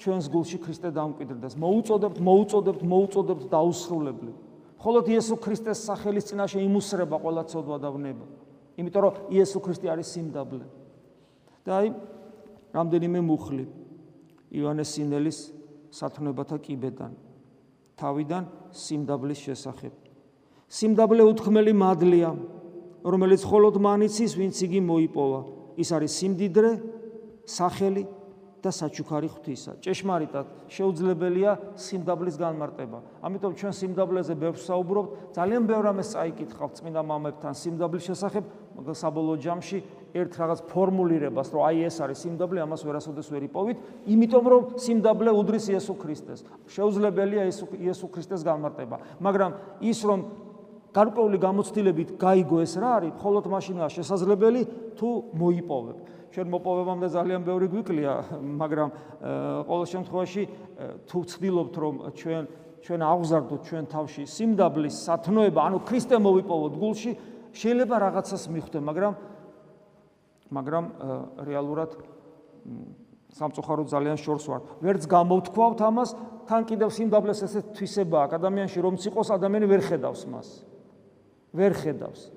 ჩვენს 0.00 0.26
გულში 0.32 0.58
ქრისტე 0.58 0.90
დამკვიდრდეს. 0.96 1.54
მოუწოდებთ, 1.60 2.18
მოუწოდებთ, 2.18 2.82
მოუწოდებთ 2.82 3.44
დაუსრულებლივ. 3.52 4.36
მხოლოდ 4.80 5.04
იესო 5.14 5.36
ქრისტეს 5.38 5.78
სახელის 5.86 6.26
წინაშე 6.32 6.58
იმუსრება 6.66 7.16
ყველა 7.22 7.42
ცოდვა 7.46 7.76
და 7.78 7.88
ვნება. 7.94 8.26
იმიტომ 8.80 9.02
რომ 9.02 9.14
იესო 9.30 9.58
ქრისტე 9.62 9.86
არის 9.92 10.08
სიმდაბლე. 10.16 10.66
და 11.62 11.70
აი 11.78 11.88
რამდენიმე 12.74 13.20
მუხლი 13.22 13.64
ივანეს 14.50 14.88
სინელის 14.98 15.38
სათნოებათა 15.94 16.58
კიბედან 16.58 17.12
თავიდან 18.02 18.44
სიმდაბლის 18.74 19.38
შესახებ. 19.46 19.92
სიმდაბლე 20.66 21.22
უთქმელი 21.30 21.72
მადლია, 21.76 22.30
რომელიც 23.04 23.44
მხოლოდ 23.46 23.74
მანიცის, 23.78 24.32
ვინც 24.34 24.56
იგი 24.66 24.80
მოიპოვა. 24.82 25.40
ის 25.76 25.88
არის 25.92 26.12
სიმდიდრე, 26.20 26.70
სახელი 27.46 28.04
და 28.62 28.70
საჩუქარი 28.70 29.26
ღვთისა. 29.26 29.72
ჭეშმარიტად 29.82 30.46
შეუძლებელია 30.70 31.52
სიმდაბლის 31.74 32.36
განმარტება. 32.38 32.98
ამიტომ 33.26 33.52
ჩვენ 33.58 33.72
სიმდაბლეზე 33.74 34.34
ბევრს 34.38 34.62
საუბრობთ, 34.70 35.10
ძალიან 35.34 35.62
ბევრ 35.66 35.84
ამას 35.90 36.08
წაიკითხავთ 36.14 36.72
წმინდა 36.78 37.02
მამებთან 37.02 37.52
სიმდაბლის 37.58 38.04
შესახებ, 38.06 38.44
მაგრამ 38.78 38.96
საბოლოო 39.02 39.36
ჯამში 39.42 39.78
ერთ 40.14 40.32
რაღაც 40.38 40.60
ფორმულირებას, 40.70 41.48
რომ 41.50 41.62
აი 41.66 41.76
ეს 41.90 41.96
არის 42.06 42.18
სიმდაბლე, 42.22 42.58
ამას 42.62 42.82
ვერასოდეს 42.86 43.28
ვერ 43.34 43.42
იპოვით, 43.50 43.78
იმიტომ 44.14 44.44
რომ 44.46 44.62
სიმდაბლე 44.78 45.30
უდრის 45.42 45.66
იესო 45.74 45.94
ქრისტეს. 45.98 46.40
შეუძლებელია 46.70 47.42
იესო 47.82 48.06
ქრისტეს 48.14 48.46
განმარტება, 48.46 48.96
მაგრამ 49.18 49.50
ის 49.82 49.98
რომ 50.06 50.20
გარკვეული 50.92 51.38
გამოცდილებით 51.40 52.08
გაიგო 52.20 52.56
ეს 52.62 52.74
რა 52.76 52.90
არის, 53.00 53.12
მხოლოდ 53.16 53.44
მაშინაა 53.48 53.90
შესაძლებელი 53.96 54.60
თუ 54.96 55.08
მოიპოვებ. 55.40 55.96
ჩვენ 56.32 56.46
მოპოვებამდე 56.48 57.08
ძალიან 57.12 57.42
ბევრი 57.44 57.66
გვიკლია, 57.72 58.12
მაგრამ 58.62 58.88
ყოველ 59.68 59.86
შემთხვევაში 59.92 60.42
თუ 61.08 61.16
ვცდილობთ 61.24 61.74
რომ 61.76 61.94
ჩვენ 62.16 62.44
ჩვენ 62.82 63.00
აღზარდოთ 63.06 63.62
ჩვენ 63.62 63.84
თავში 63.94 64.22
სიმდაბლის 64.26 64.96
სათნოება, 65.06 65.60
ანუ 65.70 65.78
ქრისტე 65.86 66.18
მოვიპოვოთ 66.18 66.74
გულში, 66.82 67.12
შეიძლება 67.54 67.96
რაღაცას 68.02 68.42
მიხვდე, 68.50 68.78
მაგრამ 68.82 69.14
მაგრამ 70.52 70.84
რეალურად 71.46 71.90
სამწუხაროდ 73.32 73.88
ძალიან 73.88 74.18
შორს 74.20 74.44
ვარ. 74.50 74.60
ვერც 74.84 75.06
გამოვთქვავთ 75.08 75.80
ამას, 75.88 76.10
თან 76.48 76.62
კიდევ 76.68 76.88
სიმდაბლეს 76.92 77.40
ესე 77.48 77.60
თვისება 77.72 78.28
აქვს 78.28 78.36
ადამიანში, 78.36 78.78
რომ 78.84 78.94
ციყოს 79.00 79.28
ადამიანი 79.32 79.66
ვერ 79.72 79.80
ხედავს 79.88 80.22
მას. 80.28 80.48
ვერ 81.52 81.72
ხედავს. 81.76 82.30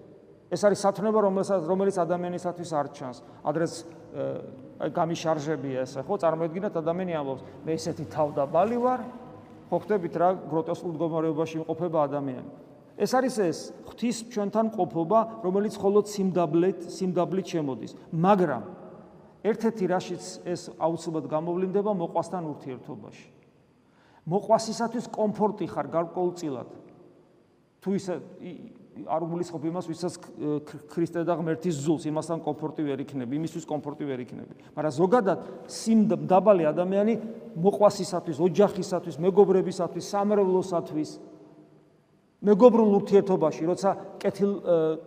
ეს 0.51 0.61
არის 0.61 0.79
სათნოება, 0.85 1.19
რომელსაც 1.25 1.61
რომელიც 1.65 1.95
ადამიანისათვის 1.99 2.69
არ 2.75 2.87
ჩანს. 2.93 3.17
ადრეს 3.43 3.73
აი 4.75 4.89
გამიშარჟებია 4.91 5.83
ეს, 5.87 5.95
ხო, 6.03 6.15
წარმოედგინეთ 6.19 6.73
ადამიანი 6.79 7.13
ამბობს, 7.15 7.41
მე 7.65 7.71
ესეთი 7.75 8.05
თავდაბალი 8.11 8.77
ვარ. 8.79 9.01
ხო 9.71 9.77
ხდებით 9.81 10.13
რა 10.19 10.29
გროტესკულ 10.51 10.91
მდგომარეობაში 10.95 11.55
იმყოფება 11.63 11.99
ადამიანი. 12.11 12.49
ეს 12.95 13.11
არის 13.11 13.35
ეს 13.39 13.59
ღვთის 13.87 14.17
ჩვენთან 14.31 14.67
ყოფობა, 14.75 15.19
რომელიც 15.43 15.73
მხოლოდ 15.75 16.05
სიმდაბლეთ, 16.07 16.79
სიმდაბლით 16.87 17.47
შემოდის. 17.51 17.91
მაგრამ 18.13 18.63
ერთ-ერთი 19.43 19.85
რაშიც 19.91 20.23
ეს 20.47 20.61
აუცილებლად 20.79 21.25
გამოვლინდება 21.27 21.91
მოყვასთან 21.91 22.43
ურთიერთობაში. 22.55 23.27
მოყვასისათვის 24.25 25.05
კომფორტი 25.11 25.65
ხარ 25.69 25.87
გარკვეულწილად. 25.91 26.69
თუ 27.81 27.89
ისე 27.93 28.13
არ 29.03 29.21
გულისხმობ 29.27 29.63
იმას, 29.67 29.85
ვისაც 29.91 30.13
ქრისტე 30.87 31.25
და 31.27 31.35
ღმერთის 31.35 31.75
ზულს, 31.83 32.07
იმასთან 32.07 32.39
კომფორტი 32.45 32.81
ვერ 32.87 33.03
იქნები, 33.03 33.35
იმისთვის 33.35 33.65
კომფორტი 33.67 34.03
ვერ 34.07 34.19
იქნები. 34.23 34.53
მაგრამ 34.71 34.93
ზოგადად 34.95 35.39
სიმდაბალი 35.67 36.63
ადამიანი 36.71 37.13
მოყვასისათვის, 37.59 38.37
ოჯახისათვის, 38.39 39.15
მეგობრებისათვის, 39.19 40.03
სამრევლოსათვის 40.15 41.09
მეგობრულ 42.45 42.89
ურთიერთობაში, 43.01 43.63
როცა 43.65 43.89
კეთილ 44.21 44.51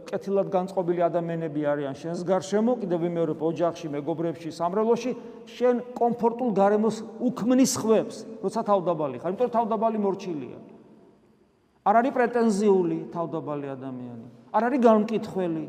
კეთილად 0.08 0.48
განწყობილი 0.50 1.04
ადამიანები 1.06 1.60
არიან 1.70 1.94
შენს 1.94 2.24
გარშემო, 2.26 2.72
კიდევ 2.82 2.98
მეორე 3.06 3.34
ოჯახში, 3.38 3.86
მეგობრებში, 3.94 4.50
სამრევლოში, 4.58 5.10
შენ 5.46 5.74
კომფორტულ 5.94 6.50
გარემოს 6.56 6.96
უქმნის 7.22 7.72
ხვებს, 7.78 8.16
როცა 8.42 8.60
თავდაბალი 8.66 9.22
ხარ, 9.22 9.30
იმიტომ 9.32 9.46
რომ 9.46 9.54
თავდაბალი 9.54 9.98
მორჩილია. 10.02 10.58
არ 11.88 11.94
არის 12.02 12.12
პრეტენზიული 12.12 12.98
თავდაბალი 13.14 13.68
ადამიანი, 13.72 14.26
არ 14.52 14.62
არის 14.68 14.80
განკითხველი, 14.84 15.64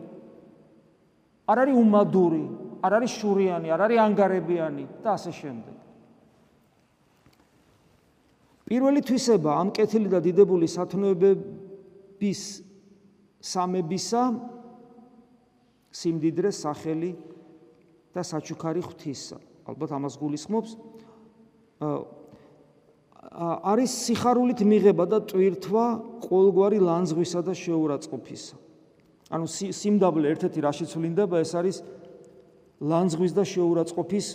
არ 1.47 1.57
არის 1.63 1.75
უმადური, 1.79 2.43
არ 2.83 2.91
არის 2.99 3.11
შურიანი, 3.19 3.67
არ 3.71 3.81
არის 3.87 3.99
ანგარებიანი. 4.03 4.85
და 5.03 5.09
ასე 5.15 5.31
შემდეგ. 5.31 5.75
პირველი 8.69 9.01
თვისება 9.01 9.51
ამ 9.61 9.69
კეთილი 9.73 10.09
და 10.13 10.19
დიდებული 10.21 10.67
სათნოებების 10.69 12.41
სამებისა 13.41 14.23
სიმდიდრე 15.89 16.49
სახელი 16.53 17.11
და 18.13 18.21
საჩუქარი 18.21 18.81
ღვთისა. 18.85 19.37
ალბათ 19.65 19.89
ამას 19.97 20.13
გულისხმობს 20.21 20.71
არის 23.19 23.91
სიხარულით 24.07 24.63
მიღება 24.63 25.05
და 25.11 25.19
ტვირთვა 25.27 25.85
ყოველგვარი 26.23 26.79
ლანძღვისა 26.79 27.41
და 27.43 27.53
შეურაცხყოფისა. 27.53 28.55
ანუ 29.29 29.45
სიმდაბლე 29.75 30.25
ერთ-ერთი 30.33 30.59
რაშიც 30.63 30.91
ვლინდება 30.95 31.43
ეს 31.43 31.51
არის 31.53 31.77
ლანძღვის 32.79 33.33
და 33.35 33.43
შეურაცხყოფის 33.43 34.27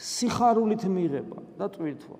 სიხარულით 0.00 0.82
მიღება 0.88 1.38
და 1.60 1.66
ტვირთვა. 1.76 2.18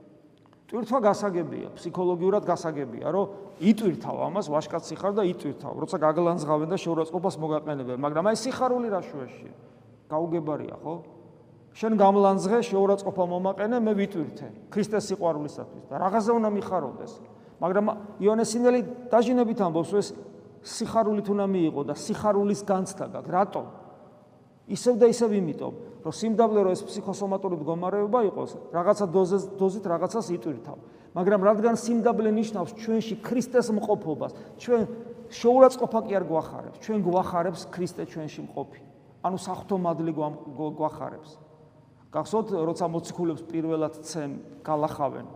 ტვირთვა 0.67 0.99
გასაგებია, 1.01 1.69
ფსიქოლოგიურად 1.79 2.43
გასაგებია, 2.45 3.07
რომ 3.15 3.27
იტვირთავ 3.63 4.17
ამას, 4.27 4.47
ვაშკაცი 4.51 4.95
ხარ 4.99 5.13
და 5.15 5.23
იტვირთავ, 5.31 5.73
როცა 5.79 5.97
გაგლანძღავენ 6.03 6.69
და 6.75 6.77
შეურაცხყოფას 6.77 7.37
მოგაყენებენ, 7.39 7.97
მაგრამ 8.03 8.25
აი 8.35 8.37
სიხარული 8.37 8.91
რა 8.91 9.01
შუაშია? 9.07 9.55
გაუგებარია, 10.11 10.77
ხო? 10.83 10.95
შენ 11.77 11.93
გამლანძღე, 12.01 12.59
შეურაცხყოფა 12.73 13.25
მომაყენე, 13.37 13.79
მე 13.85 13.93
ვიტვირთე 14.01 14.47
ქრისტეს 14.73 15.13
სიყვარულისათვის 15.13 15.85
და 15.93 15.95
რაღაცა 16.01 16.33
უნდა 16.41 16.51
მიხარობდეს. 16.57 17.13
მაგრამ 17.61 17.87
იონესინელი 18.25 18.81
დაჟინებით 19.13 19.61
ამბობს, 19.61 19.93
ეს 20.01 20.09
სიხარულით 20.65 21.29
უნდა 21.29 21.45
მიიღო 21.53 21.83
და 21.85 21.95
სიხარულის 22.01 22.61
განცდა 22.65 23.07
გაქვს. 23.13 23.29
რატომ? 23.29 23.65
ისევ 24.67 24.95
და 24.99 25.07
ისევ 25.13 25.31
იმიტომ, 25.37 25.75
რომ 26.03 26.13
სიმდაბლე 26.17 26.61
რო 26.67 26.71
ეს 26.75 26.83
ფსიქოსომატური 26.83 27.55
მდგომარეობა 27.61 28.21
იყოს, 28.35 28.51
რაღაცა 28.75 29.07
დოზის 29.15 29.43
დოზით 29.61 29.85
რაღაცას 29.87 30.27
იტვირთავ. 30.33 30.79
მაგრამ 31.15 31.41
რადგან 31.47 31.75
სიმდაბლე 31.77 32.31
ნიშნავს 32.35 32.71
ჩვენში 32.83 33.15
ქრისტეს 33.23 33.69
მყოფობას, 33.71 34.33
ჩვენ 34.59 34.83
შეურაცხყოფა 35.31 36.01
კი 36.03 36.13
არ 36.19 36.25
გვახარებს, 36.27 36.77
ჩვენ 36.83 36.99
გვახარებს 37.07 37.63
ქრისტე 37.71 38.03
ჩვენში 38.11 38.41
მყოფი. 38.51 38.81
ანუ 39.23 39.37
საფრთხო 39.39 39.77
მადლი 39.77 40.13
გვახარებს. 40.77 41.46
გახსოვთ, 42.17 42.49
როცა 42.65 42.87
მოციქულებს 42.89 43.43
პირველად 43.45 43.95
ცემ 44.01 44.33
გალახავენ, 44.65 45.27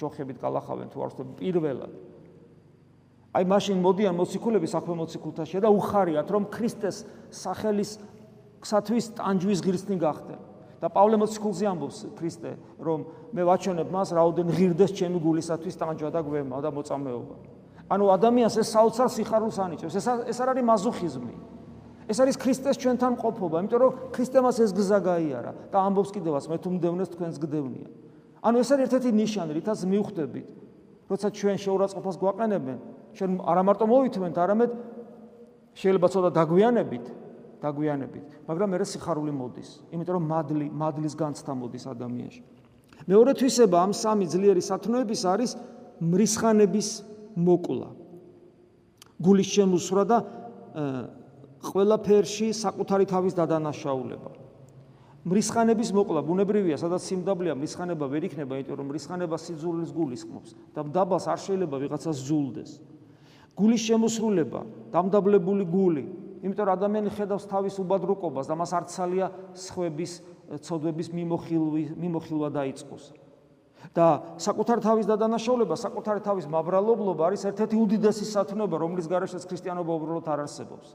ჯოხებით 0.00 0.38
გალახავენ 0.40 0.88
თუ 0.88 0.98
არ 1.04 1.10
ვთქვი 1.12 1.34
პირველად. 1.36 1.92
აი 3.36 3.44
მაშინ 3.44 3.78
მოდიან 3.84 4.14
მოციქულები 4.16 4.66
საქმე 4.66 4.94
მოციქულთაშია 5.04 5.60
და 5.60 5.70
უხარიათ, 5.70 6.28
რომ 6.32 6.48
ქრისტეს 6.50 7.04
სახელის 7.30 7.90
ქსათვის 8.64 9.04
ტანჯვის 9.20 9.60
ღირსნი 9.60 9.96
გახდე. 10.00 10.36
და 10.80 10.88
პავლე 10.88 11.20
მოციქულზე 11.20 11.64
ამბობს 11.68 11.98
ქრისტე, 12.16 12.50
რომ 12.80 13.04
მე 13.36 13.42
ვაჩვენებ 13.44 13.88
მას 13.92 14.08
რაოდენ 14.16 14.48
ღირდეს 14.48 14.96
ჩემი 14.96 15.20
გულისათვის 15.20 15.76
ტანჯვა 15.76 16.08
და 16.08 16.20
გვემა 16.24 16.56
და 16.64 16.72
მოწამეობა. 16.72 17.36
ანუ 17.92 18.04
ადამიანს 18.16 18.54
ეს 18.64 18.68
საოცარ 18.72 19.08
სიხარულს 19.12 19.58
ანიჭებს. 19.60 19.92
ეს 19.92 20.06
ეს 20.24 20.38
არ 20.40 20.48
არის 20.56 20.64
მაზოხიზმი. 20.64 21.34
ეს 22.10 22.18
არის 22.18 22.36
ქრისტეს 22.42 22.76
ჩვენთან 22.82 23.12
ყოფობა, 23.22 23.56
იმიტომ 23.62 23.80
რომ 23.80 23.92
ქრისტემას 24.10 24.56
ეს 24.66 24.70
გზა 24.74 24.98
გაიარა 24.98 25.52
და 25.70 25.78
ამბობს 25.78 26.10
კიდევაც 26.10 26.44
მე 26.50 26.56
თუ 26.58 26.68
მდევნეს 26.74 27.08
თქვენს 27.14 27.36
გდევნია. 27.38 27.88
ანუ 28.42 28.56
ეს 28.58 28.68
არის 28.74 28.82
ერთ-ერთი 28.90 29.10
ნიშანი, 29.14 29.52
რითაც 29.54 29.78
მიხვდებით, 29.86 30.48
როცა 31.06 31.28
ჩვენ 31.30 31.56
შეურაცხყოფას 31.64 32.16
გვაყენებენ, 32.18 32.78
ჩვენ 33.14 33.30
არა 33.46 33.62
მარტო 33.62 33.84
მოვითმენთ, 33.86 34.36
არამედ 34.42 34.70
შეიძლება 35.78 36.06
ცოტა 36.10 36.30
დაგვიანებით, 36.34 37.06
დაგვიანებით, 37.60 38.26
მაგრამ 38.48 38.68
მე 38.74 38.78
სიხარული 38.90 39.32
მოდის, 39.36 39.70
იმიტომ 39.94 40.14
რომ 40.18 40.24
მადლი, 40.26 40.66
მადლის 40.72 41.14
განცდა 41.14 41.52
მოდის 41.54 41.84
ადამიანში. 41.94 42.42
მეორე 43.06 43.32
თვისება 43.38 43.76
ამ 43.86 43.92
სამი 43.94 44.26
ძლიერი 44.28 44.62
სათნოების 44.64 45.22
არის 45.24 45.50
მრისხანების 46.00 46.88
მოკლა. 47.36 47.88
გულის 49.20 49.48
შემოსვრა 49.52 50.04
და 50.08 50.18
ყველაფერში 51.60 52.52
საკუთარი 52.56 53.04
თავის 53.10 53.36
დადანაშაულება. 53.36 54.30
მრისხანების 55.20 55.90
მოკლა 55.92 56.20
ბუნებრივია, 56.24 56.80
სადაც 56.80 57.04
სიმდაბლეა, 57.04 57.52
მრისხანება 57.60 58.06
ვერ 58.08 58.24
იქნება, 58.24 58.56
იმიტომ 58.56 58.76
რომ 58.80 58.86
მრისხანება 58.88 59.36
სიძულვილს 59.36 59.92
გულისხმობს 59.92 60.50
და 60.72 60.80
დაბას 60.96 61.28
არ 61.28 61.40
შეიძლება 61.44 61.76
ვიღაცას 61.76 62.16
ზულდეს. 62.24 62.70
გულის 63.52 63.82
შემოსრულება, 63.84 64.60
დამდაბლებული 64.88 65.64
გული, 65.68 66.04
იმიტომ 66.40 66.64
რომ 66.64 66.74
ადამიანი 66.80 67.10
ხედავს 67.12 67.44
თავის 67.52 67.74
უბადრუკობას 67.84 68.48
და 68.48 68.54
მას 68.56 68.72
არცალია 68.80 69.26
სხვების 69.52 70.12
ცოდვების 70.64 71.08
მიმოხილვი 71.12 71.82
მიმოხილვა 72.00 72.48
დაიწყოს. 72.56 73.04
და 73.96 74.36
საკუთარ 74.36 74.78
თავის 74.84 75.06
დადანაშაულება, 75.08 75.74
საკუთარ 75.74 76.20
თავის 76.20 76.46
მაბრალობლობა 76.52 77.22
არის 77.32 77.48
ერთ-ერთი 77.48 77.76
უდიდესი 77.80 78.24
სათნოება, 78.28 78.76
რომლის 78.76 79.08
გარეშეც 79.08 79.48
ქრისტიანობა 79.48 79.92
უბრალოდ 79.96 80.26
არ 80.28 80.40
არსებობს. 80.44 80.88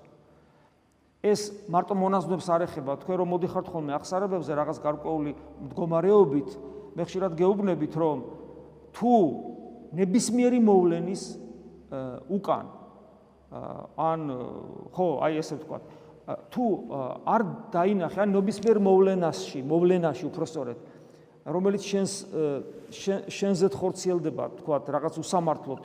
ეს 1.25 1.41
მარტო 1.73 1.95
მონაზვნებს 1.97 2.47
არ 2.53 2.65
ეხება, 2.67 2.95
თქვენ 3.01 3.17
რომ 3.21 3.31
მოდიხართ 3.33 3.67
ხოლმე 3.73 3.91
აღსარებებზე 3.97 4.57
რაღაც 4.61 4.77
გარკვეული 4.83 5.31
მდგომარეობით, 5.65 6.49
მე 6.95 7.03
ხშირად 7.09 7.33
გეუბნებით, 7.39 7.93
რომ 7.97 8.17
თუ 8.93 9.13
ნებისმიერი 9.97 10.59
მოვლენის 10.61 11.23
უკან 12.29 12.65
ან 14.05 14.19
ხო, 14.93 15.07
აი 15.25 15.39
ესე 15.41 15.57
ვთქვა, 15.57 15.79
თუ 16.53 16.65
არ 17.29 17.41
დაინახე 17.73 18.19
ან 18.25 18.33
ნებისმიერ 18.35 18.77
მოვლენასში, 18.81 19.59
მოვლენაში 19.65 20.25
უფრო 20.29 20.45
სწორედ 20.49 20.77
რომელიც 21.45 21.81
შენს 21.85 22.13
შენზე 23.29 23.67
ხორციელდება, 23.75 24.45
თქვა, 24.61 24.77
რაღაც 24.89 25.15
უსამართლოდ, 25.21 25.81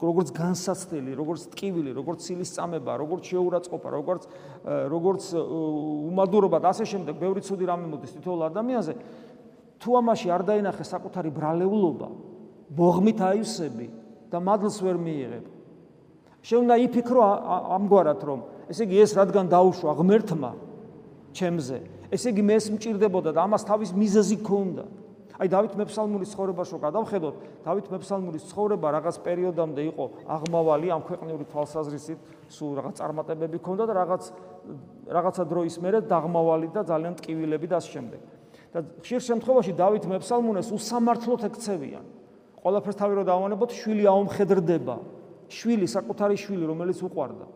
როგორც 0.00 0.28
განსაცდელი, 0.34 1.12
როგორც 1.14 1.42
ტკივილი, 1.52 1.90
როგორც 1.94 2.18
ცილის 2.26 2.50
წამება, 2.56 2.96
როგორც 2.98 3.28
შეურაცხყოფა, 3.30 3.88
როგორც 3.92 4.22
როგორც 4.90 5.22
უმადურობა 6.10 6.58
და 6.64 6.72
ასე 6.74 6.84
შემდეგ, 6.90 7.14
ბევრი 7.22 7.40
ცუდი 7.44 7.64
რამე 7.70 7.86
მოდის 7.92 8.14
თითოეულ 8.18 8.42
ადამიანზე. 8.50 8.94
თუ 9.78 9.90
ამაში 10.00 10.28
არ 10.32 10.42
დაინახე 10.48 10.84
საკუთარი 10.86 11.30
ბრალეულობა, 11.34 12.08
ბოღმით 12.72 13.18
აივსები 13.20 13.86
და 14.32 14.38
მადლს 14.40 14.80
ვერ 14.80 14.96
მიიღებ, 14.96 15.44
შენ 16.44 16.58
უნდა 16.68 16.76
იფიქრო 16.84 17.24
ამგვარად 17.80 18.20
რომ 18.28 18.40
ესე 18.68 18.84
იგი 18.84 18.96
ეს 19.00 19.12
რადგან 19.16 19.48
დაუშვა 19.48 19.92
ღმერთმა 19.96 20.50
ჩემზე 21.32 21.78
ესე 22.12 22.34
იგი 22.34 22.42
მე 22.44 22.54
ეს 22.60 22.66
მჭirdებოდა 22.74 23.30
და 23.32 23.46
ამას 23.46 23.64
თავის 23.64 23.94
მიზეზი 23.96 24.36
ქონდა 24.44 24.84
აი 25.34 25.50
დავით 25.50 25.72
მეფსალმურის 25.74 26.30
ცხოვრებაში 26.30 26.78
გადავხედოთ 26.78 27.36
დავით 27.66 27.86
მეფსალმურის 27.90 28.44
ცხოვრება 28.54 28.88
რაღაც 28.94 29.16
პერიოდამდე 29.24 29.82
იყო 29.90 30.04
აღმავალი 30.30 30.92
ამ 30.94 31.02
ქვეყნიური 31.08 31.44
თვალსაზრისით 31.50 32.20
სულ 32.54 32.70
რაღაც 32.78 32.94
წარმატებები 33.02 33.58
ქონდა 33.58 33.84
და 33.90 33.94
რაღაც 33.98 34.22
რაღაცა 35.10 35.44
დროის 35.50 35.76
მერე 35.82 35.98
დაღმავალი 36.06 36.68
და 36.70 36.86
ძალიან 36.86 37.14
ტკივილები 37.18 37.66
და 37.66 37.76
ამ 37.82 37.86
შემდეგ. 37.90 38.20
და 38.74 38.78
ხშირ 39.02 39.20
შემთხვევაში 39.22 39.72
დავით 39.74 40.04
მეფსალმუნეს 40.10 40.68
უსამართლოდ 40.74 41.40
ეკცევიან 41.50 42.04
ყველაფერს 42.62 42.96
თავი 42.96 43.14
რო 43.18 43.24
დავანებოთ 43.28 43.70
შვილი 43.76 44.04
აუმხედრდება. 44.08 44.96
შვილი, 45.52 45.86
საკუთარი 45.86 46.36
შვილი, 46.40 46.64
რომელიც 46.64 46.98
უყვარდა. 47.04 47.46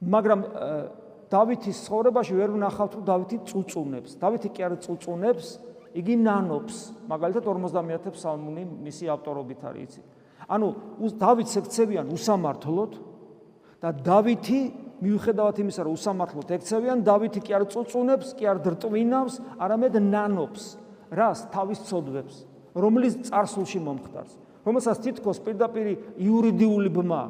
მაგრამ 0.00 0.40
დავითის 1.30 1.78
ცხოვრებაში 1.86 2.34
ვერ 2.34 2.50
ვნახავთ, 2.58 2.92
რომ 2.98 3.04
დავითი 3.06 3.36
წუწუნებს. 3.46 4.10
დავითი 4.18 4.48
კი 4.50 4.60
არ 4.66 4.72
წუწუნებს, 4.82 5.46
იგი 5.94 6.14
ნანობს. 6.26 6.76
მაგალითად 7.06 7.44
50-ათე 7.46 8.10
ფსალმუნი 8.14 8.62
მისი 8.82 9.04
ავტორობით 9.14 9.60
არის, 9.62 9.82
იცი. 9.86 10.00
ანუ 10.50 10.68
დავითს 10.98 11.54
ეკცევიან 11.62 12.06
უსამართლოდ 12.10 12.92
და 13.78 13.88
დავითი 14.02 14.60
მიუხედავად 15.00 15.56
იმისა, 15.62 15.80
რომ 15.86 15.92
უსამართლოდ 15.94 16.48
ეკცევიან, 16.58 16.98
დავითი 17.06 17.40
კი 17.46 17.50
არ 17.54 17.64
წუწუნებს, 17.70 18.28
კი 18.34 18.44
არ 18.50 18.58
დრტვინავს, 18.66 19.34
არამედ 19.62 19.94
ნანობს. 20.02 20.62
რას? 21.10 21.38
თავის 21.50 21.78
ცოდვებს, 21.86 22.34
რომლის 22.74 23.14
წარსულში 23.30 23.78
მომხდარს. 23.82 24.34
რომელსაც 24.60 24.96
თითქოს 25.00 25.38
პირდაპირ 25.40 25.86
იურიდიული 26.20 26.90
ბმა 26.92 27.22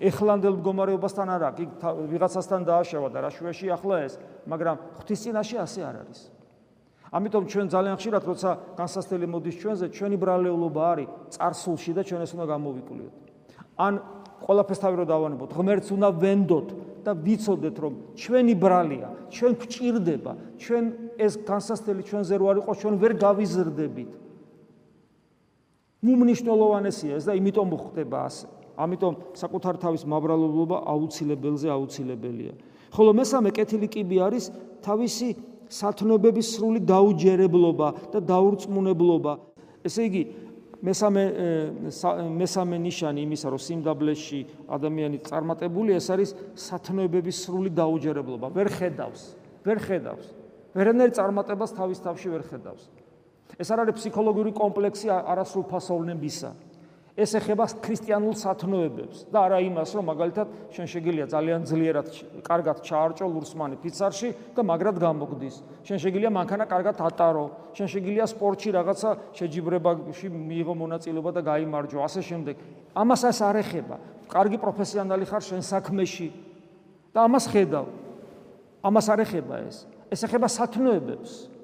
ეხლანდელ 0.00 0.54
მდგომარეობასთან 0.56 1.28
არ 1.28 1.42
აქვს. 1.50 1.60
იქ 1.60 1.70
ვიღაცასთან 2.08 2.60
დააშავა 2.64 3.08
და 3.12 3.18
რა 3.20 3.30
შუაში 3.36 3.66
ახლა 3.76 3.96
ეს, 4.08 4.14
მაგრამ 4.48 4.76
ღვთისწინაშე 4.96 5.56
ასე 5.60 5.80
არ 5.84 5.96
არის. 6.00 6.20
ამიტომ 7.10 7.44
ჩვენ 7.50 7.66
ძალიან 7.74 7.96
ხშირად 8.00 8.22
როცა 8.24 8.50
განსასწრელი 8.78 9.26
მოდის 9.28 9.56
ჩვენზე, 9.60 9.86
ჩვენი 9.90 10.16
ბრალეულობა 10.16 10.82
არის 10.94 11.08
царსულში 11.34 11.92
და 11.98 12.02
ჩვენ 12.06 12.20
ეს 12.22 12.32
უნდა 12.38 12.46
გამოვიკვლიოთ. 12.54 13.14
ან 13.76 13.94
ყველაფერს 14.40 14.80
თავი 14.80 14.96
რო 15.00 15.06
დავანებოთ, 15.10 15.50
ღმერთს 15.58 15.88
უნდა 15.90 16.08
ვენდოთ 16.22 16.68
და 17.04 17.12
ვიცოდეთ 17.12 17.76
რომ 17.82 17.94
ჩვენი 18.14 18.54
ბრალია, 18.56 19.08
ჩვენ 19.28 19.52
გვჭირდება, 19.60 20.32
ჩვენ 20.60 20.84
ეს 21.18 21.32
განსასწრელი 21.44 22.02
ჩვენზე 22.08 22.34
რო 22.40 22.44
არ 22.50 22.56
იყოს, 22.62 22.76
ჩვენ 22.80 22.94
ვერ 23.02 23.12
გავიზრდებით. 23.20 24.10
უმნიშვნელოვანესია 26.00 27.12
ეს 27.20 27.24
და 27.28 27.32
იმიტომ 27.36 27.68
ხდება 27.76 28.18
ასე. 28.24 28.59
ამიტომ 28.80 29.14
საკუთარ 29.36 29.74
თავის 29.84 30.02
მაბრალებლობა 30.08 30.76
აუცილებელზე 30.88 31.68
აუცილებელია. 31.68 32.52
ხოლო 32.90 33.10
მესამე 33.20 33.48
კეთილი 33.52 33.88
კიბი 33.92 34.16
არის 34.24 34.44
თავისი 34.82 35.28
სათნოებების 35.70 36.46
სრული 36.56 36.80
დაუჯერებლობა 36.82 37.88
და 38.10 38.18
დაურწმუნებლობა. 38.24 39.32
ესე 39.86 40.02
იგი, 40.08 40.22
მესამე 40.80 41.22
მესამე 42.40 42.76
ნიშანი 42.80 43.20
იმისა, 43.28 43.46
რომ 43.52 43.60
სიმდაბლეში 43.60 44.40
ადამიანი 44.66 45.18
წარმატებული 45.28 45.94
ეს 45.94 46.06
არის 46.10 46.30
სათნოებების 46.56 47.36
სრული 47.44 47.70
დაუჯერებლობა. 47.70 48.46
ვერ 48.56 48.68
ხედავს, 48.72 49.22
ვერ 49.64 49.78
ხედავს. 49.78 50.26
ვერანაირ 50.74 51.12
წარმატებას 51.12 51.70
თავის 51.76 51.98
თავში 52.00 52.28
ვერ 52.32 52.42
ხედავს. 52.48 52.82
ეს 53.60 53.68
არ 53.70 53.78
არის 53.84 53.94
ფსიქოლოგიური 53.98 54.52
კომპლექსი 54.56 55.06
არასრულ 55.10 55.64
ფასოვნებისა. 55.68 56.50
ეს 57.20 57.34
ეხება 57.36 57.66
ქრისტიანულ 57.84 58.34
სათნოებებს 58.40 59.28
და 59.28 59.38
არა 59.44 59.58
იმას, 59.68 59.90
რომ 59.92 60.04
მაგალითად 60.08 60.46
შენ 60.72 60.86
შეგიძლია 60.88 61.26
ძალიან 61.28 61.60
ძლიერად 61.68 62.06
კარგად 62.40 62.76
ჩაარჭო 62.80 63.26
ლურსმანი 63.28 63.76
ფიცარში 63.82 64.28
და 64.56 64.64
მაგრად 64.64 64.96
გამოგდის. 65.04 65.56
შენ 65.84 65.98
შეგიძლია 66.00 66.30
მანქანა 66.32 66.64
კარგად 66.64 66.96
ატარო, 66.96 67.44
შენ 67.76 67.88
შეგიძლია 67.92 68.24
სპორტში 68.24 68.68
რაღაცა 68.72 69.10
შეჯიბრებაში 69.36 70.28
მიიღო 70.32 70.74
მონაწილეობა 70.80 71.30
და 71.36 71.40
გამოიმარჯო, 71.44 71.98
ასე 72.00 72.20
შემდეგ. 72.24 72.56
ამას 72.96 73.22
ეს 73.28 73.38
არ 73.44 73.56
ეხება. 73.60 73.96
კარგი 74.30 74.56
პროფესიონალი 74.64 75.24
ხარ 75.28 75.42
შენ 75.44 75.60
საქმეში 75.60 76.28
და 77.12 77.18
ამას 77.28 77.44
ხედავ. 77.52 77.86
ამას 78.80 79.06
არ 79.12 79.20
ეხება 79.28 79.54
ეს. 79.68 79.84
ეს 80.08 80.20
ეხება 80.24 80.48
სათნოებებს. 80.48 81.59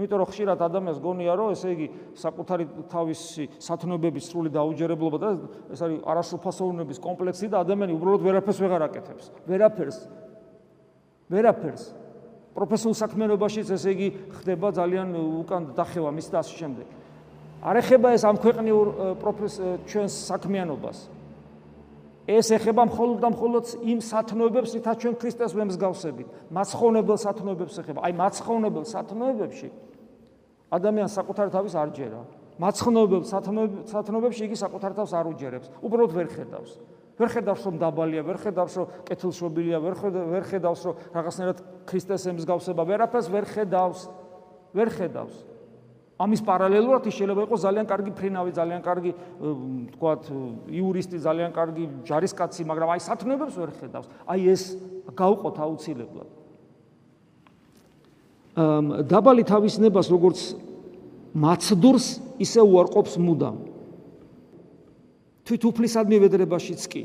იმიტომ 0.00 0.18
რომ 0.24 0.28
ხშირად 0.32 0.58
ადამიანს 0.64 0.98
გონია 1.04 1.32
რომ 1.36 1.52
ესე 1.52 1.68
იგი 1.76 1.86
საკუთარი 2.16 2.64
თავისი 2.88 3.44
სათნოებების 3.60 4.24
სრული 4.32 4.50
დაუჯერებლობა 4.56 5.18
და 5.20 5.28
ეს 5.76 5.80
არის 5.84 5.98
არასრულფასოვნების 6.08 6.98
კომპლექსი 7.04 7.46
და 7.52 7.60
ადამიანი 7.60 7.92
უბრალოდ 8.00 8.24
ვერაფერს 8.24 8.58
ვეღარ 8.64 8.82
აკეთებს. 8.88 9.24
ვერაფერს. 9.44 9.98
ვერაფერს. 11.28 11.84
პროფესიულ 12.56 12.94
საქმიანობაშიც 12.98 13.68
ესე 13.76 13.90
იგი 13.94 14.08
ხდება 14.40 14.72
ძალიან 14.74 15.08
უკან 15.44 15.62
დახევა 15.76 16.10
მის 16.10 16.26
და 16.32 16.36
ასე 16.42 16.54
შემდეგ. 16.56 16.86
არ 17.60 17.76
ეხება 17.84 18.08
ეს 18.16 18.22
ამ 18.24 18.36
ქვეყნიურ 18.40 18.86
პროფეს 19.20 19.54
ჩვენს 19.84 20.14
საქმიანობას. 20.32 20.98
ეს 22.30 22.46
ეხება 22.56 22.82
მხოლოდ 22.88 23.18
და 23.20 23.28
მხოლოდ 23.34 23.64
იმ 23.84 23.98
სათნოებებს, 24.00 24.70
რითაც 24.76 24.96
ჩვენ 25.02 25.14
ქრისტეს 25.18 25.52
ვემსგავსებით. 25.54 26.28
მაცხოვნებელ 26.50 27.18
სათნოებებს 27.18 27.74
ეხება. 27.82 28.00
აი 28.06 28.12
მაცხოვნებელ 28.16 28.84
სათნოებებში 28.86 29.68
ადამიანს 30.70 31.12
საკუთარ 31.18 31.50
თავის 31.50 31.74
არ 31.74 31.90
ჯერა. 31.94 32.22
მაცხნობელ 32.60 33.22
სათნობებში 33.88 34.42
იგი 34.46 34.56
საკუთარ 34.60 34.92
თავს 34.94 35.12
არ 35.16 35.26
უჯერებს. 35.32 35.66
უბრალოდ 35.80 36.12
ვერ 36.12 36.28
ხედავს. 36.28 36.72
ვერ 37.20 37.28
ხედავს 37.28 37.62
რომ 37.68 37.76
დაბალია, 37.80 38.22
ვერ 38.24 38.38
ხედავს 38.40 38.74
რომ 38.80 38.86
კეთილშობილია, 39.08 39.78
ვერ 39.80 39.94
ვერ 40.32 40.44
ხედავს 40.44 40.80
რომ 40.88 40.94
რაღაცნაირად 41.16 41.58
ქრისტეს 41.88 42.22
ემსგავსება, 42.32 42.82
ვერაფერს 42.84 43.28
ვერ 43.28 43.44
ხედავს. 43.44 44.08
ვერ 44.72 44.88
ხედავს. 44.88 45.36
ამის 46.20 46.40
პარალელურად 46.44 47.06
ის 47.08 47.16
შეიძლება 47.16 47.44
იყოს 47.48 47.60
ძალიან 47.64 47.86
კარგი 47.88 48.10
ფრინავი, 48.12 48.50
ძალიან 48.52 48.82
კარგი, 48.84 49.12
თქვათ, 49.96 50.22
იურისტი, 50.68 51.16
ძალიან 51.16 51.50
კარგი 51.56 51.84
ჯარისკაცი, 52.04 52.62
მაგრამ 52.68 52.88
აი 52.92 53.00
სათნობებს 53.00 53.56
ვერ 53.56 53.70
ხედავს. 53.80 54.06
აი 54.28 54.40
ეს 54.52 54.62
გაუყოთ 55.16 55.56
აუცილებლად. 55.64 56.39
დაბალი 58.56 59.44
თავისნებას 59.46 60.10
როგორც 60.10 60.38
მაცდურს 61.34 62.06
ისე 62.42 62.60
უარყოფს 62.66 63.14
მუდამ. 63.22 63.56
თვით 65.46 65.62
უფლისადმი 65.70 66.16
ვედრებაშიც 66.26 66.82
კი. 66.90 67.02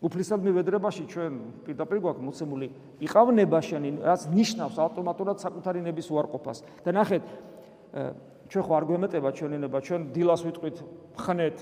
უფლისადმი 0.00 0.50
ვედრებაში 0.56 1.04
ჩვენ 1.08 1.32
პირდაპირ 1.64 1.98
გვაქვს 2.04 2.24
მოცემული 2.24 2.66
იყავნებაშენი 3.00 3.90
რაც 4.04 4.22
ნიშნავს 4.28 4.76
ავტომატურად 4.76 5.36
საკუთარი 5.40 5.80
ნების 5.84 6.06
უარყოფას. 6.12 6.58
და 6.84 6.90
ნახეთ 6.92 7.22
ჩვენ 8.48 8.62
ხო 8.64 8.72
არ 8.76 8.84
გვემეტება 8.86 9.28
ჩვენი 9.32 9.56
ნება 9.64 9.78
ჩვენ 9.80 10.00
დილას 10.12 10.40
ვიტყვით 10.46 10.76
ხნეთ 11.16 11.56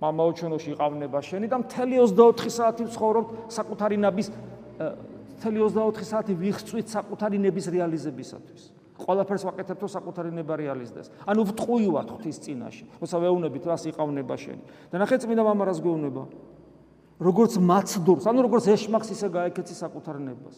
მამაო 0.00 0.30
ჩვენოში 0.38 0.68
იყავნებაშენი 0.74 1.46
და 1.50 1.56
მთელი 1.60 1.94
24 2.06 2.48
საათი 2.48 2.82
ვცხოვრობთ 2.88 3.30
საკუთარი 3.52 3.96
მთელი 4.00 4.28
24 5.40 6.04
საათი 6.04 6.34
ვიხსვით 6.36 6.86
საკუთარი 6.92 7.38
ნების 7.40 7.66
რეალიზებისათვის. 7.72 8.62
ყველაფერს 9.00 9.44
ვაკეთებთ, 9.48 9.80
რომ 9.80 9.90
საკუთარი 9.96 10.30
ნება 10.36 10.54
რეალიზდეს. 10.60 11.08
ანუ 11.24 11.40
ვტყუივად 11.48 12.08
ღვთის 12.12 12.38
წინაშე, 12.44 12.84
როცა 13.00 13.16
ვეუბნებით 13.16 13.64
რას 13.64 13.82
იყავნება 13.88 14.34
შენი. 14.36 14.62
და 14.92 14.96
ნახე 15.00 15.16
წმინდა 15.24 15.42
მამა 15.48 15.64
რას 15.72 15.80
გვეუბნება. 15.80 16.22
როგორც 17.20 17.52
მაცდურს, 17.60 18.24
ანუ 18.28 18.40
როგორც 18.44 18.64
ეშმაკს 18.68 19.08
ისე 19.12 19.28
გაეკეცი 19.32 19.74
საკუთარ 19.76 20.16
ნებას. 20.20 20.56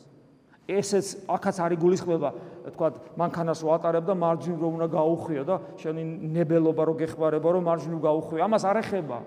ესეც 0.71 1.27
აქაც 1.27 1.57
არის 1.59 1.79
გულისხმება, 1.83 2.29
თქვა, 2.71 2.88
მანქანას 3.18 3.61
ვატარებ 3.66 4.05
და 4.07 4.14
მარჯვნივ 4.14 4.59
რომ 4.62 4.73
უნდა 4.79 4.88
გაუხვიო 4.95 5.42
და 5.42 5.55
შენი 5.83 6.03
ნებელობა 6.23 6.83
რო 6.87 6.95
გეხმარება, 7.03 7.49
რომ 7.51 7.62
მარჯვნივ 7.66 7.99
გაუხვიო. 7.99 8.40
ამას 8.47 8.62
არ 8.62 8.77
ეხება. 8.79 9.18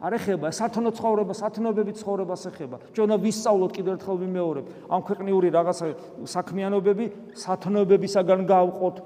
არ 0.00 0.16
ეხება 0.16 0.48
სათნო 0.48 0.90
ცხოვრება, 0.96 1.32
სათნობები 1.36 1.92
ცხოვრებას 2.00 2.42
ეხება. 2.50 2.76
ჩვენ 2.96 3.10
ვისწავლოთ 3.20 3.72
კიდევ 3.76 3.92
ერთხელ 4.00 4.16
ვიმეორებ, 4.24 4.64
ამ 4.88 5.00
ქვეყნიური 5.04 5.48
რაღაცა 5.52 5.86
საქმიანობები 6.24 7.04
სათნობებისაგან 7.36 8.40
გავყოთ 8.48 8.96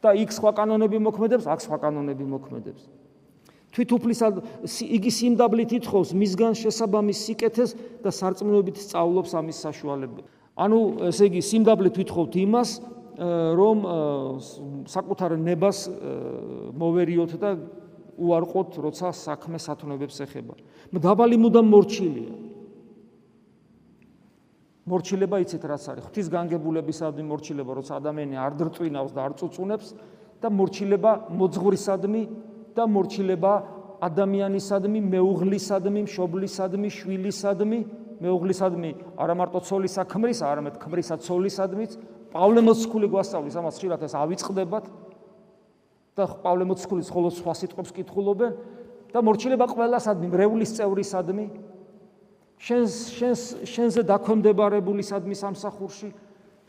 და 0.00 0.10
იქ 0.14 0.30
სხვა 0.30 0.50
კანონები 0.54 0.98
მოქმედებს, 1.02 1.44
აქ 1.50 1.60
სხვა 1.66 1.76
კანონები 1.82 2.24
მოქმედებს. 2.24 2.82
თვითუფლისად 3.70 4.34
იგი 4.66 5.10
სიმდაბლით 5.14 5.70
ითხოვს 5.78 6.10
მისგან 6.18 6.52
შესაბამის 6.58 7.18
სიკეთეს 7.26 7.70
და 8.02 8.10
სარწმუნოებით 8.10 8.76
სწავლობს 8.82 9.30
ამის 9.38 9.58
საშუალებას. 9.62 10.26
ანუ 10.58 10.78
ესე 11.10 11.24
იგი 11.30 11.42
სიმდაბლით 11.50 11.94
ვითხოვთ 11.98 12.32
იმას, 12.46 12.70
რომ 13.20 13.76
საკუთარ 14.88 15.36
ნებას 15.38 15.78
მოვერიოთ 16.72 17.32
და 17.36 17.50
უარყოთ, 18.20 18.70
როცა 18.84 19.08
საქმე 19.16 19.56
სათნოებებს 19.56 20.16
ეხება. 20.28 20.54
დაბალი 20.92 21.36
მუდამ 21.40 21.66
მორჩილია. 21.72 22.32
მორჩილება 24.90 25.36
იცით 25.40 25.64
რაც 25.64 25.84
არის? 25.88 26.04
ღვთის 26.10 26.26
განგებულებისადმი 26.34 27.24
მორჩილება, 27.24 27.72
როცა 27.80 27.92
ადამიანი 28.00 28.36
არ 28.36 28.52
დრწვინავს 28.60 29.12
და 29.16 29.20
არ 29.24 29.32
წუწუნებს 29.38 29.88
და 30.40 30.48
მორჩილება 30.50 31.12
მოძღვრისადმი 31.30 32.22
და 32.74 32.84
მორჩილება 32.90 33.52
ადამიანისადმი, 34.00 34.98
მეუღლისადმი, 35.14 36.00
მშობლისადმი, 36.08 36.88
შვილისადმი, 36.96 37.78
მეუღლისადმი 38.20 38.90
არა 39.20 39.34
მარტო 39.36 39.60
ცოლისა 39.68 40.02
ქმრის, 40.08 40.40
არამედ 40.44 40.74
ქმრისა 40.80 41.16
ცოლისადმიც. 41.24 41.92
პავლე 42.30 42.60
მოციქული 42.62 43.06
გვასწავლის 43.10 43.56
ამას 43.60 43.74
ხშირად 43.76 44.00
ეს 44.06 44.14
ავიწყდებათ. 44.16 44.84
და 46.20 46.28
პავლე 46.44 46.68
მოციქულის 46.68 47.08
ხოლო 47.08 47.32
სხვა 47.32 47.52
სიტყვებს 47.64 47.96
კითხულობენ 47.96 48.52
და 49.10 49.18
მორჩილება 49.24 49.66
ყველასადმი 49.72 50.26
მრევლის 50.30 50.76
წევრისადმი 50.76 51.46
შენს 52.60 52.94
შენს 53.16 53.42
შენზე 53.64 54.00
დაქვემდებარებულისადმი 54.10 55.34
სამსახურში 55.40 56.10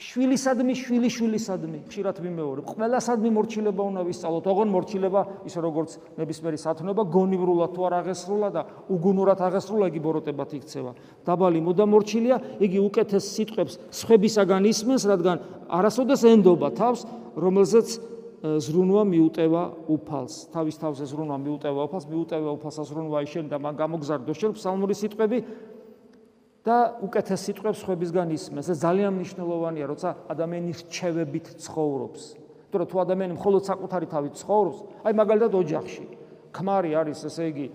შვილისადმი 0.01 0.73
შვილიშვილისადმი 0.81 1.79
ხშირად 1.85 2.17
მიმეორებ. 2.25 2.65
ყველასადმი 2.73 3.29
მორჩილება 3.37 3.81
უნდა 3.85 4.01
ვისწავლოთ. 4.09 4.45
ოღონ 4.49 4.69
მორჩილება 4.73 5.21
ის 5.45 5.55
როგორც 5.61 5.89
ნებისმიერი 6.17 6.57
სათნოება 6.57 7.03
გონივრულად 7.05 7.71
თუ 7.75 7.81
არ 7.85 7.93
აღესრულა 8.01 8.49
და 8.49 8.61
უგუნურად 8.89 9.39
აღესრულა 9.45 9.85
იგი 9.93 10.01
ბოროტებად 10.01 10.49
იქცევა. 10.57 10.91
დაბალი 11.21 11.59
მოდა 11.61 11.85
მორჩილია 11.85 12.37
იგი 12.65 12.79
უკეთეს 12.81 13.25
სიტყვებს 13.29 13.73
სხვებისაგან 13.93 14.63
ისმენს 14.73 15.03
რადგან 15.05 15.37
არასოდეს 15.69 16.21
ენდობა 16.33 16.69
თავს 16.81 17.05
რომელზეც 17.37 17.87
ზრუნვა 18.41 19.03
მიუტევა 19.05 19.63
უფალს. 19.85 20.49
თავის 20.49 20.75
თავზე 20.81 21.05
ზრუნვა 21.05 21.37
მიუტევა 21.45 21.81
უფალს, 21.85 22.05
მიუტევა 22.09 22.49
უფალს 22.57 22.77
ზრუნვა 22.89 23.19
ისენ 23.21 23.45
და 23.53 23.57
მან 23.61 23.73
გამოგზარდო 23.77 24.33
შენ 24.33 24.51
ფსალმური 24.57 24.95
სიტყვები 24.97 25.37
და 26.65 26.77
უკეთეს 27.05 27.41
სიტყვებს 27.45 27.81
ხვებისგან 27.85 28.27
ისმენს. 28.33 28.65
ეს 28.73 28.79
ძალიან 28.81 29.13
მნიშვნელოვანია, 29.21 29.85
როცა 29.93 30.09
ადამიანი 30.29 30.71
რჩევებით 30.73 31.45
ცხოვრობს. 31.61 32.21
იმიტომ 32.65 32.79
რომ 32.81 32.89
თუ 32.89 32.97
ადამიანი 33.05 33.33
მხოლოდ 33.37 33.61
საკუთარი 33.61 34.05
თავით 34.09 34.33
ცხოვრობს, 34.41 34.77
აი 35.05 35.13
მაგალითად 35.21 35.53
ოჯახში, 35.61 36.05
ქმარი 36.49 36.91
არის, 36.97 37.19
ესე 37.29 37.43
იგი 37.51 37.67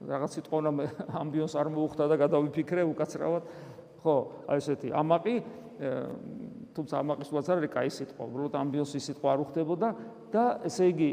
რაღაც 0.00 0.30
სიტყვა 0.36 0.58
ამბიონს 1.10 1.54
არ 1.58 1.68
მოუხდა 1.74 2.04
და 2.06 2.16
გადავიფიქრე 2.22 2.82
უკაცრავად. 2.86 3.42
ხო, 4.00 4.16
აი 4.48 4.56
ესეთი 4.60 4.88
ამაყი 4.96 5.34
თუმცა 6.76 6.94
ამაყის 7.02 7.30
ვაც 7.34 7.46
არის 7.50 7.70
კაი 7.74 7.90
სიტყვა, 7.90 8.22
უბრალოდ 8.30 8.54
ამბიოსი 8.60 9.00
სიტყვა 9.06 9.28
არ 9.34 9.40
უხდებოდა 9.44 9.88
და 10.30 10.44
ესე 10.68 10.84
იგი 10.90 11.10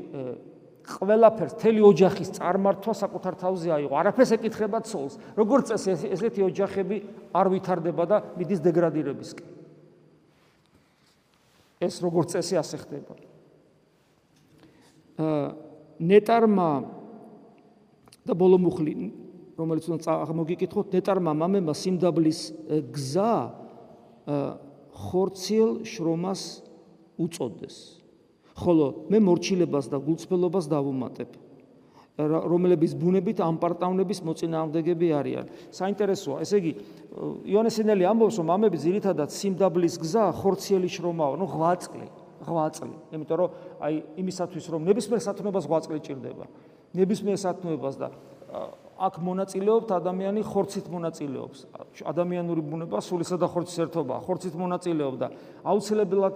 ყველაფერს 0.87 1.55
თელი 1.59 1.81
ოჯახის 1.83 2.29
წარმართვა 2.37 2.93
საკუთარ 2.95 3.33
თავზე 3.41 3.69
აიღო. 3.75 3.95
არაფერს 3.99 4.31
ეკითხება 4.37 4.79
ცოლს. 4.87 5.19
როგორც 5.35 5.73
წესი 5.75 6.07
ესეთი 6.15 6.41
ოჯახები 6.47 6.97
არ 7.35 7.47
ვითარდება 7.51 8.03
და 8.07 8.17
მიდის 8.39 8.59
დეგრადირებისკენ. 8.63 9.47
ეს 11.83 11.95
როგორც 12.01 12.27
წესი 12.37 12.55
ასე 12.57 12.77
ხდება. 12.81 13.13
აა 15.17 15.67
ნეტარმა 15.99 16.69
და 18.25 18.33
ბოლომუხლი 18.37 18.93
რომელიც 19.57 19.85
უნდა 19.89 20.13
აღმოგიკითხოთ 20.29 20.93
ნეტარმა 20.93 21.33
მამემა 21.33 21.73
სიმდაბლის 21.73 22.39
გზა 22.93 23.33
ხორციელ 24.97 25.85
შრომას 25.85 26.41
უწოდეს. 27.21 27.75
ხოლო 28.57 28.85
მე 29.13 29.19
მორჩილებას 29.21 29.85
და 29.93 29.97
გულწრფელობას 30.01 30.65
დავუმატებ 30.65 31.29
რომლების 32.17 32.97
ბუნებით 32.97 33.37
ამ 33.45 33.59
პარტავნების 33.61 34.25
მოწინააღმდეგები 34.25 35.07
არიან. 35.13 35.45
საინტერესოა, 35.69 36.41
ესე 36.41 36.57
იგი 36.57 36.71
იონესინელი 37.45 38.03
ამბობს, 38.09 38.41
რომ 38.41 38.49
ამები 38.57 38.77
ძირითადად 38.81 39.29
სიმდაბლის 39.29 39.95
გზა 40.01 40.25
ხორციელი 40.33 40.89
შრომაა, 40.89 41.37
ну 41.37 41.45
ღვაწლი, 41.45 42.07
ღვაწლი. 42.41 42.95
იმიტომ 43.13 43.37
რომ 43.37 43.49
აი 43.85 43.95
იმისათვის 44.17 44.65
რომ 44.65 44.81
ნებისმიერ 44.89 45.21
სათნოებას 45.21 45.65
ღვაწლი 45.69 45.99
ჭირდება. 46.01 46.45
ნებისმიერ 46.97 47.37
სათნოებას 47.37 47.95
და 48.01 48.09
აქ 48.97 49.19
მონაწილეობთ 49.21 49.89
ადამიანი 49.93 50.41
ხორცით 50.41 50.89
მონაწილეობს. 50.89 51.59
ადამიანური 52.01 52.61
ბუნება 52.65 52.97
სულისა 52.97 53.37
და 53.37 53.45
ხორცის 53.45 53.77
ერთობაა. 53.85 54.19
ხორცით 54.25 54.55
მონაწილეობს 54.57 55.17
და 55.21 55.27
აუცილებლად 55.61 56.35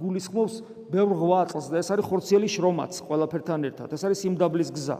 გულისხმობს 0.00 0.54
ბევრ 0.92 1.12
ღვაწლს 1.16 1.66
და 1.72 1.76
ეს 1.80 1.88
არის 1.96 2.04
ხორციელი 2.04 2.48
შრომაც 2.52 2.92
ყველაფერთან 3.08 3.60
ერთად. 3.64 3.88
ეს 3.96 4.02
არის 4.04 4.18
სიმდაბლის 4.20 4.70
გზა. 4.76 4.98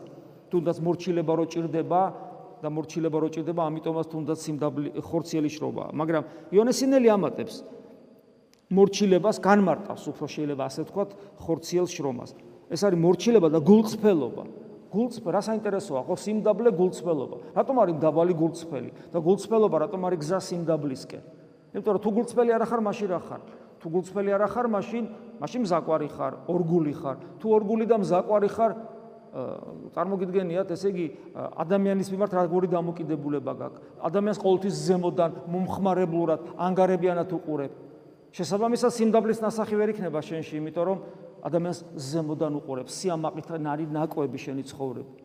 თუნდაც 0.49 0.77
მორჩილება 0.81 1.33
რო 1.37 1.45
ჭირდება 1.53 2.03
და 2.65 2.69
მორჩილება 2.73 3.19
რო 3.21 3.29
ჭირდება, 3.29 3.63
ამიტომაც 3.69 4.07
თუნდაც 4.09 4.39
სიმდაბლი 4.41 4.89
ხორციელი 5.05 5.51
შრომაა. 5.53 5.91
მაგრამ 5.93 6.25
იონესინელი 6.57 7.09
ამატებს 7.13 7.55
მორჩილებას 8.73 9.37
განმარტავს 9.45 10.05
უფრო 10.09 10.25
შეიძლება 10.25 10.63
ასე 10.65 10.81
ვთქვათ 10.89 11.11
ხორციელ 11.37 11.85
შრომას. 11.85 12.31
ეს 12.73 12.81
არის 12.81 12.99
მორჩილება 12.99 13.49
და 13.53 13.61
გულწრფელობა. 13.61 14.64
გულწრფ 14.95 15.27
რა 15.35 15.41
საინტერესოა? 15.43 16.01
ხო 16.07 16.15
სიმდაბლე 16.15 16.71
გულწრფელობა. 16.79 17.37
რატომ 17.59 17.77
არის 17.83 17.97
დაბალი 17.99 18.35
გულწრფელი? 18.39 18.91
და 19.11 19.19
გულწრფელობა 19.19 19.77
რატომ 19.85 20.01
არის 20.07 20.19
გზა 20.23 20.39
სიმდაბლისკენ? 20.49 21.23
იმიტომ 21.75 21.93
რომ 21.95 22.03
თუ 22.05 22.11
გულწრფელი 22.15 22.51
არ 22.55 22.63
ახარ 22.63 22.81
მაშინ 22.87 23.09
რა 23.11 23.21
ხარ? 23.27 23.41
თუ 23.83 23.87
გულწრფელი 23.91 24.31
არ 24.31 24.43
ახარ 24.47 24.67
მაშინ 24.71 25.05
მაშინ 25.43 25.61
მზაკვარი 25.67 26.09
ხარ 26.15 26.33
ორგული 26.49 26.95
ხარ. 26.95 27.17
თუ 27.43 27.47
ორგული 27.59 27.85
და 27.91 27.97
მზაკვარი 27.99 28.49
ხარ 28.55 28.73
წარმოგიდგენიათ 29.35 30.69
ესე 30.71 30.89
იგი 30.95 31.07
ადამიანის 31.35 32.09
მიმართ 32.15 32.33
როგორი 32.39 32.71
დამოკიდებულება 32.71 33.53
გაქვს? 33.59 33.83
ადამიანს 34.07 34.39
ყოველთვის 34.39 34.75
ზემოდან 34.87 35.31
მომხმარებლურად 35.51 36.41
ანგარებიანად 36.55 37.35
უყურებ. 37.35 37.73
შესაბამისად 38.31 38.91
სიმდაბლის 38.95 39.43
ნასახი 39.43 39.75
ვერ 39.75 39.89
იქნება 39.95 40.23
შენში 40.23 40.55
იმიტომ 40.59 40.85
რომ 40.87 40.99
ადამიანს 41.45 41.81
ზემოდან 42.13 42.57
უყურებს 42.61 42.97
სიამაყით 43.01 43.49
ნარი 43.61 43.85
ნაკოები 43.93 44.39
შენი 44.41 44.65
ცხოვრება. 44.65 45.25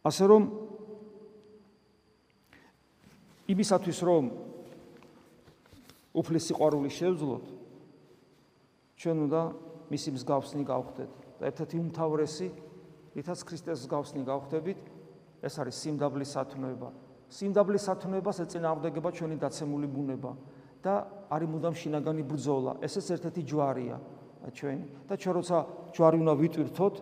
ასე 0.00 0.24
რომ 0.32 0.42
იმისათვის 3.52 3.98
რომ 4.08 4.24
უფლის 6.16 6.44
სიყვარული 6.48 6.90
შევძლოთ 6.90 7.44
ჩვენ 9.00 9.16
უნდა 9.28 9.42
მისი 9.92 10.10
მსგავსნი 10.16 10.64
გავხდეთ 10.64 11.10
და 11.40 11.42
ერთ-ერთი 11.50 11.76
უმთავრესი 11.84 12.48
რითაც 13.16 13.38
ქრისტეს 13.44 13.84
მსგავსნი 13.84 14.22
გავხდებით 14.24 14.80
ეს 15.44 15.54
არის 15.60 15.76
სიმდაბლის 15.84 16.30
სათნოება 16.36 16.88
სიმდაბლის 17.30 17.84
სათნოებას 17.90 18.38
ეწინააღმდეგება 18.44 19.10
ჩვენი 19.20 19.36
დაცემული 19.44 19.86
ბუნება 19.92 20.32
და 20.80 20.94
არის 21.30 21.48
მუდამ 21.50 21.74
შინაგანი 21.76 22.22
ბრძოლა. 22.24 22.72
ესეც 22.82 23.06
ერთ-ერთი 23.14 23.42
ჯვარია 23.44 23.96
ჩვენი 24.48 24.84
და 25.04 25.14
ჩვენ 25.20 25.34
როცა 25.36 25.58
ჯვარი 25.92 26.16
უნდა 26.24 26.34
ვიტვირთოთ, 26.40 26.94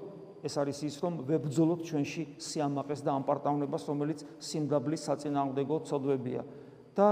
ეს 0.42 0.54
არის 0.58 0.78
ის, 0.86 0.94
რომ 1.02 1.12
ვებძოლოთ 1.26 1.80
ჩვენში 1.86 2.22
სიამაყეს 2.38 3.00
და 3.06 3.10
ამპარტავნებას, 3.18 3.82
რომელიც 3.90 4.18
სიმდაბლის 4.38 5.02
საწინააღმდეგო 5.06 5.76
ცოდვებია. 5.86 6.42
და 6.98 7.06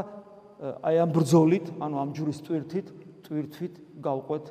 აი 0.83 0.97
ამ 0.99 1.11
ბრძოლით, 1.15 1.67
ანუ 1.79 1.97
ამ 2.01 2.11
ჯვრის 2.17 2.39
ტვირთით, 2.43 2.87
ტვირთვით 3.23 3.75
გავყვეთ 4.03 4.45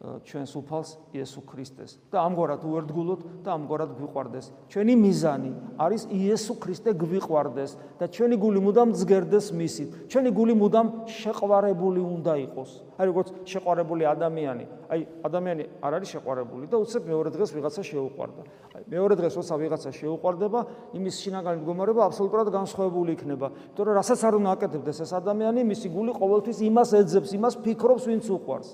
ჩვენს 0.00 0.52
უფალს 0.56 0.90
იესო 1.12 1.42
ქრისტეს 1.44 1.98
და 2.08 2.24
ამგვარად 2.24 2.62
უერთგულოთ 2.64 3.20
და 3.44 3.52
ამგვარად 3.52 3.90
გვიყვარდეს. 4.00 4.46
ჩვენი 4.72 4.94
მიზანი 4.96 5.50
არის 5.76 6.08
იესო 6.08 6.56
ქრისტე 6.56 6.94
გვიყვარდეს 6.96 7.76
და 8.00 8.08
ჩვენი 8.08 8.36
გული 8.40 8.60
მუდამ 8.64 8.96
ძგერდეს 8.96 9.52
მისით. 9.52 10.08
ჩვენი 10.08 10.30
გული 10.32 10.54
მუდამ 10.56 10.86
შეყვარებული 11.04 12.00
უნდა 12.00 12.32
იყოს. 12.48 12.70
აი 12.96 13.04
როგორც 13.12 13.28
შეყვარებული 13.44 14.02
ადამიანი, 14.08 14.64
აი 14.88 15.00
ადამიანი 15.24 15.62
არ 15.84 15.92
არის 16.00 16.08
შეყვარებული 16.16 16.64
და 16.68 16.76
უცებ 16.80 17.02
მეორე 17.04 17.28
დღეს 17.36 17.50
ვიღაცა 17.56 17.82
შეუყვარდა. 17.84 18.42
აი 18.76 18.82
მეორე 18.88 19.14
დღეს 19.20 19.34
როცა 19.36 19.54
ვიღაცა 19.60 19.90
შეუყვარდება, 20.00 20.60
იმის 20.96 21.14
შინაგანი 21.20 21.56
მდგომარეობა 21.60 22.02
აბსოლუტურად 22.08 22.48
განსხვავებული 22.56 23.10
იქნება. 23.20 23.46
იმიტომ 23.52 23.84
რომ 23.84 23.94
რასაც 24.00 24.20
არ 24.20 24.34
უნდა 24.40 24.50
აკეთებდეს 24.56 24.98
ეს 25.04 25.12
ადამიანი, 25.12 25.60
მისი 25.64 25.88
გული 25.92 26.12
ყოველთვის 26.16 26.58
იმას 26.60 26.88
ეძებს, 27.00 27.30
იმას 27.36 27.54
ფიქრობს, 27.64 28.04
ვინც 28.08 28.24
უყვარს. 28.28 28.70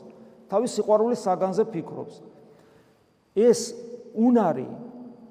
თავის 0.51 0.71
სიყვარულის 0.77 1.21
საგანზე 1.27 1.65
ფიქრობს. 1.73 2.15
ეს 3.37 3.61
უნარი 4.17 4.67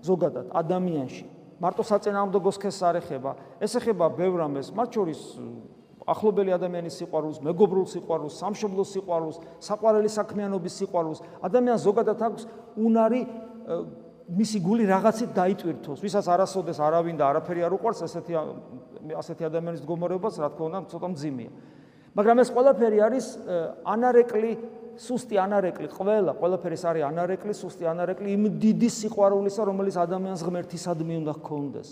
ზოგადად 0.06 0.54
ადამიანში 0.54 1.26
მარტო 1.60 1.84
საწინააღმდეგოს 1.88 2.58
ქეს 2.60 2.78
არ 2.84 3.00
ეხება, 3.00 3.32
ეს 3.64 3.80
ეხება 3.80 4.12
ბევრ 4.12 4.44
ამას, 4.46 4.76
მათ 4.76 4.90
შორის 4.92 5.22
ახლობელი 6.06 6.52
ადამიანის 6.54 6.98
სიყვარულს, 7.02 7.40
მეგობრულ 7.42 7.86
სიყვარულს, 7.90 8.36
სამშობლოს 8.38 8.90
სიყვარულს, 8.94 9.38
საყვარელი 9.64 10.10
საქმიანობის 10.12 10.74
სიყვარულს. 10.84 11.20
ადამიანს 11.42 11.82
ზოგადად 11.88 12.20
აქვს 12.28 12.44
უნარი 12.78 13.22
მისი 14.26 14.58
გული 14.62 14.86
რაღაცით 14.86 15.32
დაიტვირთოს, 15.34 16.00
ვისაც 16.04 16.26
არასოდეს 16.30 16.78
არავინ 16.82 17.16
და 17.18 17.26
არაფერი 17.30 17.62
არ 17.66 17.74
უყვარს, 17.78 18.06
ასეთი 18.06 18.34
ასეთი 19.16 19.44
ადამიანის 19.50 19.82
მდგომარეობაც, 19.86 20.34
რა 20.42 20.50
თქმა 20.54 20.66
უნდა, 20.66 20.80
ცოტა 20.92 21.08
მძიმეა. 21.14 21.52
მაგრამ 22.16 22.38
ეს 22.42 22.50
ყველაფერი 22.54 22.98
არის 23.06 23.26
ანარეკლი 23.86 24.52
სუსტი 25.00 25.36
ანარეკლი 25.42 25.88
ყველა 25.92 26.32
ყველაფერი 26.40 26.78
არის 26.90 27.04
ანარეკლი 27.10 27.54
სუსტი 27.56 27.84
ანარეკლი 27.92 28.30
იმ 28.36 28.44
დიდი 28.62 28.90
სიყვარულისა 29.00 29.62
რომელიც 29.70 29.96
ადამიანს 30.06 30.42
ღმერთისადმი 30.48 31.14
უნდა 31.22 31.34
ჰქონდეს. 31.40 31.90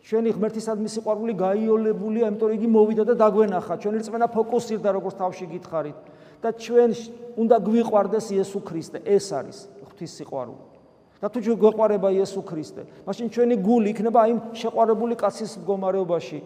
ჩვენი 0.00 0.30
ღმერთისადმი 0.36 0.88
სიყვარული 0.96 1.32
გაიოლებულია 1.36 2.24
იმიტომ 2.32 2.50
იგი 2.56 2.68
მოვიდა 2.72 3.04
და 3.04 3.14
დაგვენახა. 3.20 3.74
ჩვენი 3.84 3.96
რწმენა 4.00 4.26
ფოკუსირდა 4.32 4.88
როგორც 4.96 5.14
თავში 5.20 5.46
გითხარით. 5.54 5.98
და 6.40 6.48
ჩვენ 6.56 6.90
უნდა 7.36 7.56
გვიყვარდეს 7.68 8.26
იესო 8.32 8.60
ქრისტე. 8.64 8.98
ეს 9.04 9.26
არის 9.28 9.58
ღვთის 9.84 10.12
სიყვარული. 10.18 10.70
და 11.20 11.28
თუ 11.28 11.38
ჩვენ 11.44 11.58
გვეყვარება 11.60 12.08
იესო 12.16 12.40
ქრისტე 12.48 12.82
მაშინ 13.04 13.26
ჩვენი 13.28 13.56
გული 13.60 13.92
იქნება 13.92 14.20
იმ 14.32 14.38
შეყვარებული 14.56 15.14
კაცის 15.20 15.60
მდგომარეობაში 15.60 16.38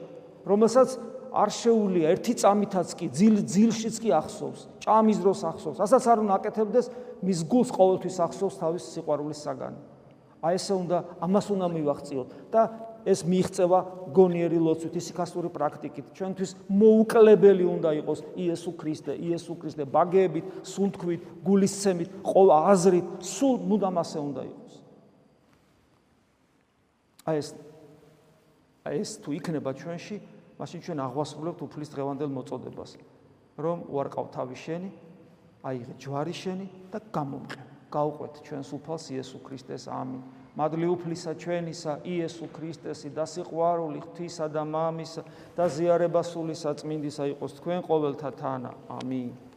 რომელსაც 0.43 0.88
არ 1.35 1.51
შეუულია 1.51 2.12
ერთი 2.14 2.35
წამითაც 2.38 2.94
კი 2.94 3.07
ძილ 3.11 3.37
ძილშიც 3.42 3.97
კი 3.99 4.11
ახსოვს 4.14 4.61
ჭამის 4.87 5.18
დროს 5.18 5.40
ახსოვს. 5.51 5.79
ასაც 5.83 6.05
არ 6.07 6.18
უნდა 6.23 6.35
აკეთებდეს 6.38 6.87
მის 7.27 7.38
გულს 7.51 7.70
ყოველთვის 7.75 8.16
ახსოვს 8.23 8.57
თავის 8.62 8.83
სიყვარულის 8.94 9.40
საგანი. 9.42 9.81
აი 10.44 10.55
ესე 10.61 10.75
უნდა 10.77 10.99
ამას 11.25 11.47
უნდა 11.51 11.66
მივახციოთ 11.75 12.29
და 12.53 12.62
ეს 13.05 13.20
მიიღწევა 13.29 13.79
გონიერი 14.16 14.59
ლოცვით 14.61 14.94
ისიქასტური 15.01 15.49
პრაქტიკით. 15.53 16.07
ჩვენთვის 16.16 16.51
მოუკლებელი 16.68 17.64
უნდა 17.64 17.90
იყოს 18.01 18.20
იესო 18.37 18.70
ქრისტე 18.81 19.12
იესო 19.25 19.53
ქრისტე 19.61 19.85
ბაგეებით 19.88 20.47
სუნთქვით 20.64 21.20
გულისცემით 21.44 22.09
ყოველ 22.25 22.51
აზრით 22.73 23.07
სულ 23.25 23.57
მუდამ 23.68 23.97
ასე 24.05 24.18
უნდა 24.20 24.42
იყოს. 24.49 24.75
აი 27.25 27.37
ეს 27.40 27.49
აი 28.85 28.97
ეს 29.01 29.11
თუ 29.25 29.29
იქნება 29.33 29.70
ჩვენში 29.81 30.16
მაშინ 30.59 30.81
ჩვენ 30.87 30.99
აღვასრულებთ 31.05 31.61
უფლის 31.67 31.90
დღევანდელ 31.90 32.31
მოწოდებას, 32.31 32.90
რომ 33.59 33.79
უარყავ 33.90 34.27
თავი 34.35 34.57
შენი, 34.59 34.90
აიღე 35.64 35.95
ჯვარი 35.99 36.35
შენი 36.35 36.67
და 36.93 36.99
გამომყე. 37.11 37.62
გაუყვეთ 37.95 38.35
ჩვენს 38.47 38.71
უფალს 38.75 39.05
იესო 39.14 39.38
ქრისტეს 39.47 39.87
ამინ. 39.87 40.23
მადლი 40.55 40.87
უფლისა 40.87 41.33
ჩვენისა 41.35 41.93
იესო 42.07 42.46
ქრისტესი 42.55 43.11
და 43.15 43.25
სიყვარული 43.27 43.98
ღვთისა 44.02 44.46
და 44.55 44.63
მამისა 44.67 45.23
და 45.55 45.65
ზიარება 45.67 46.23
სული 46.23 46.55
საწმინდისა 46.55 47.25
იყოს 47.35 47.52
თქვენ 47.59 47.81
ყოველთა 47.87 48.31
თანა. 48.38 48.71
ამინ. 48.98 49.54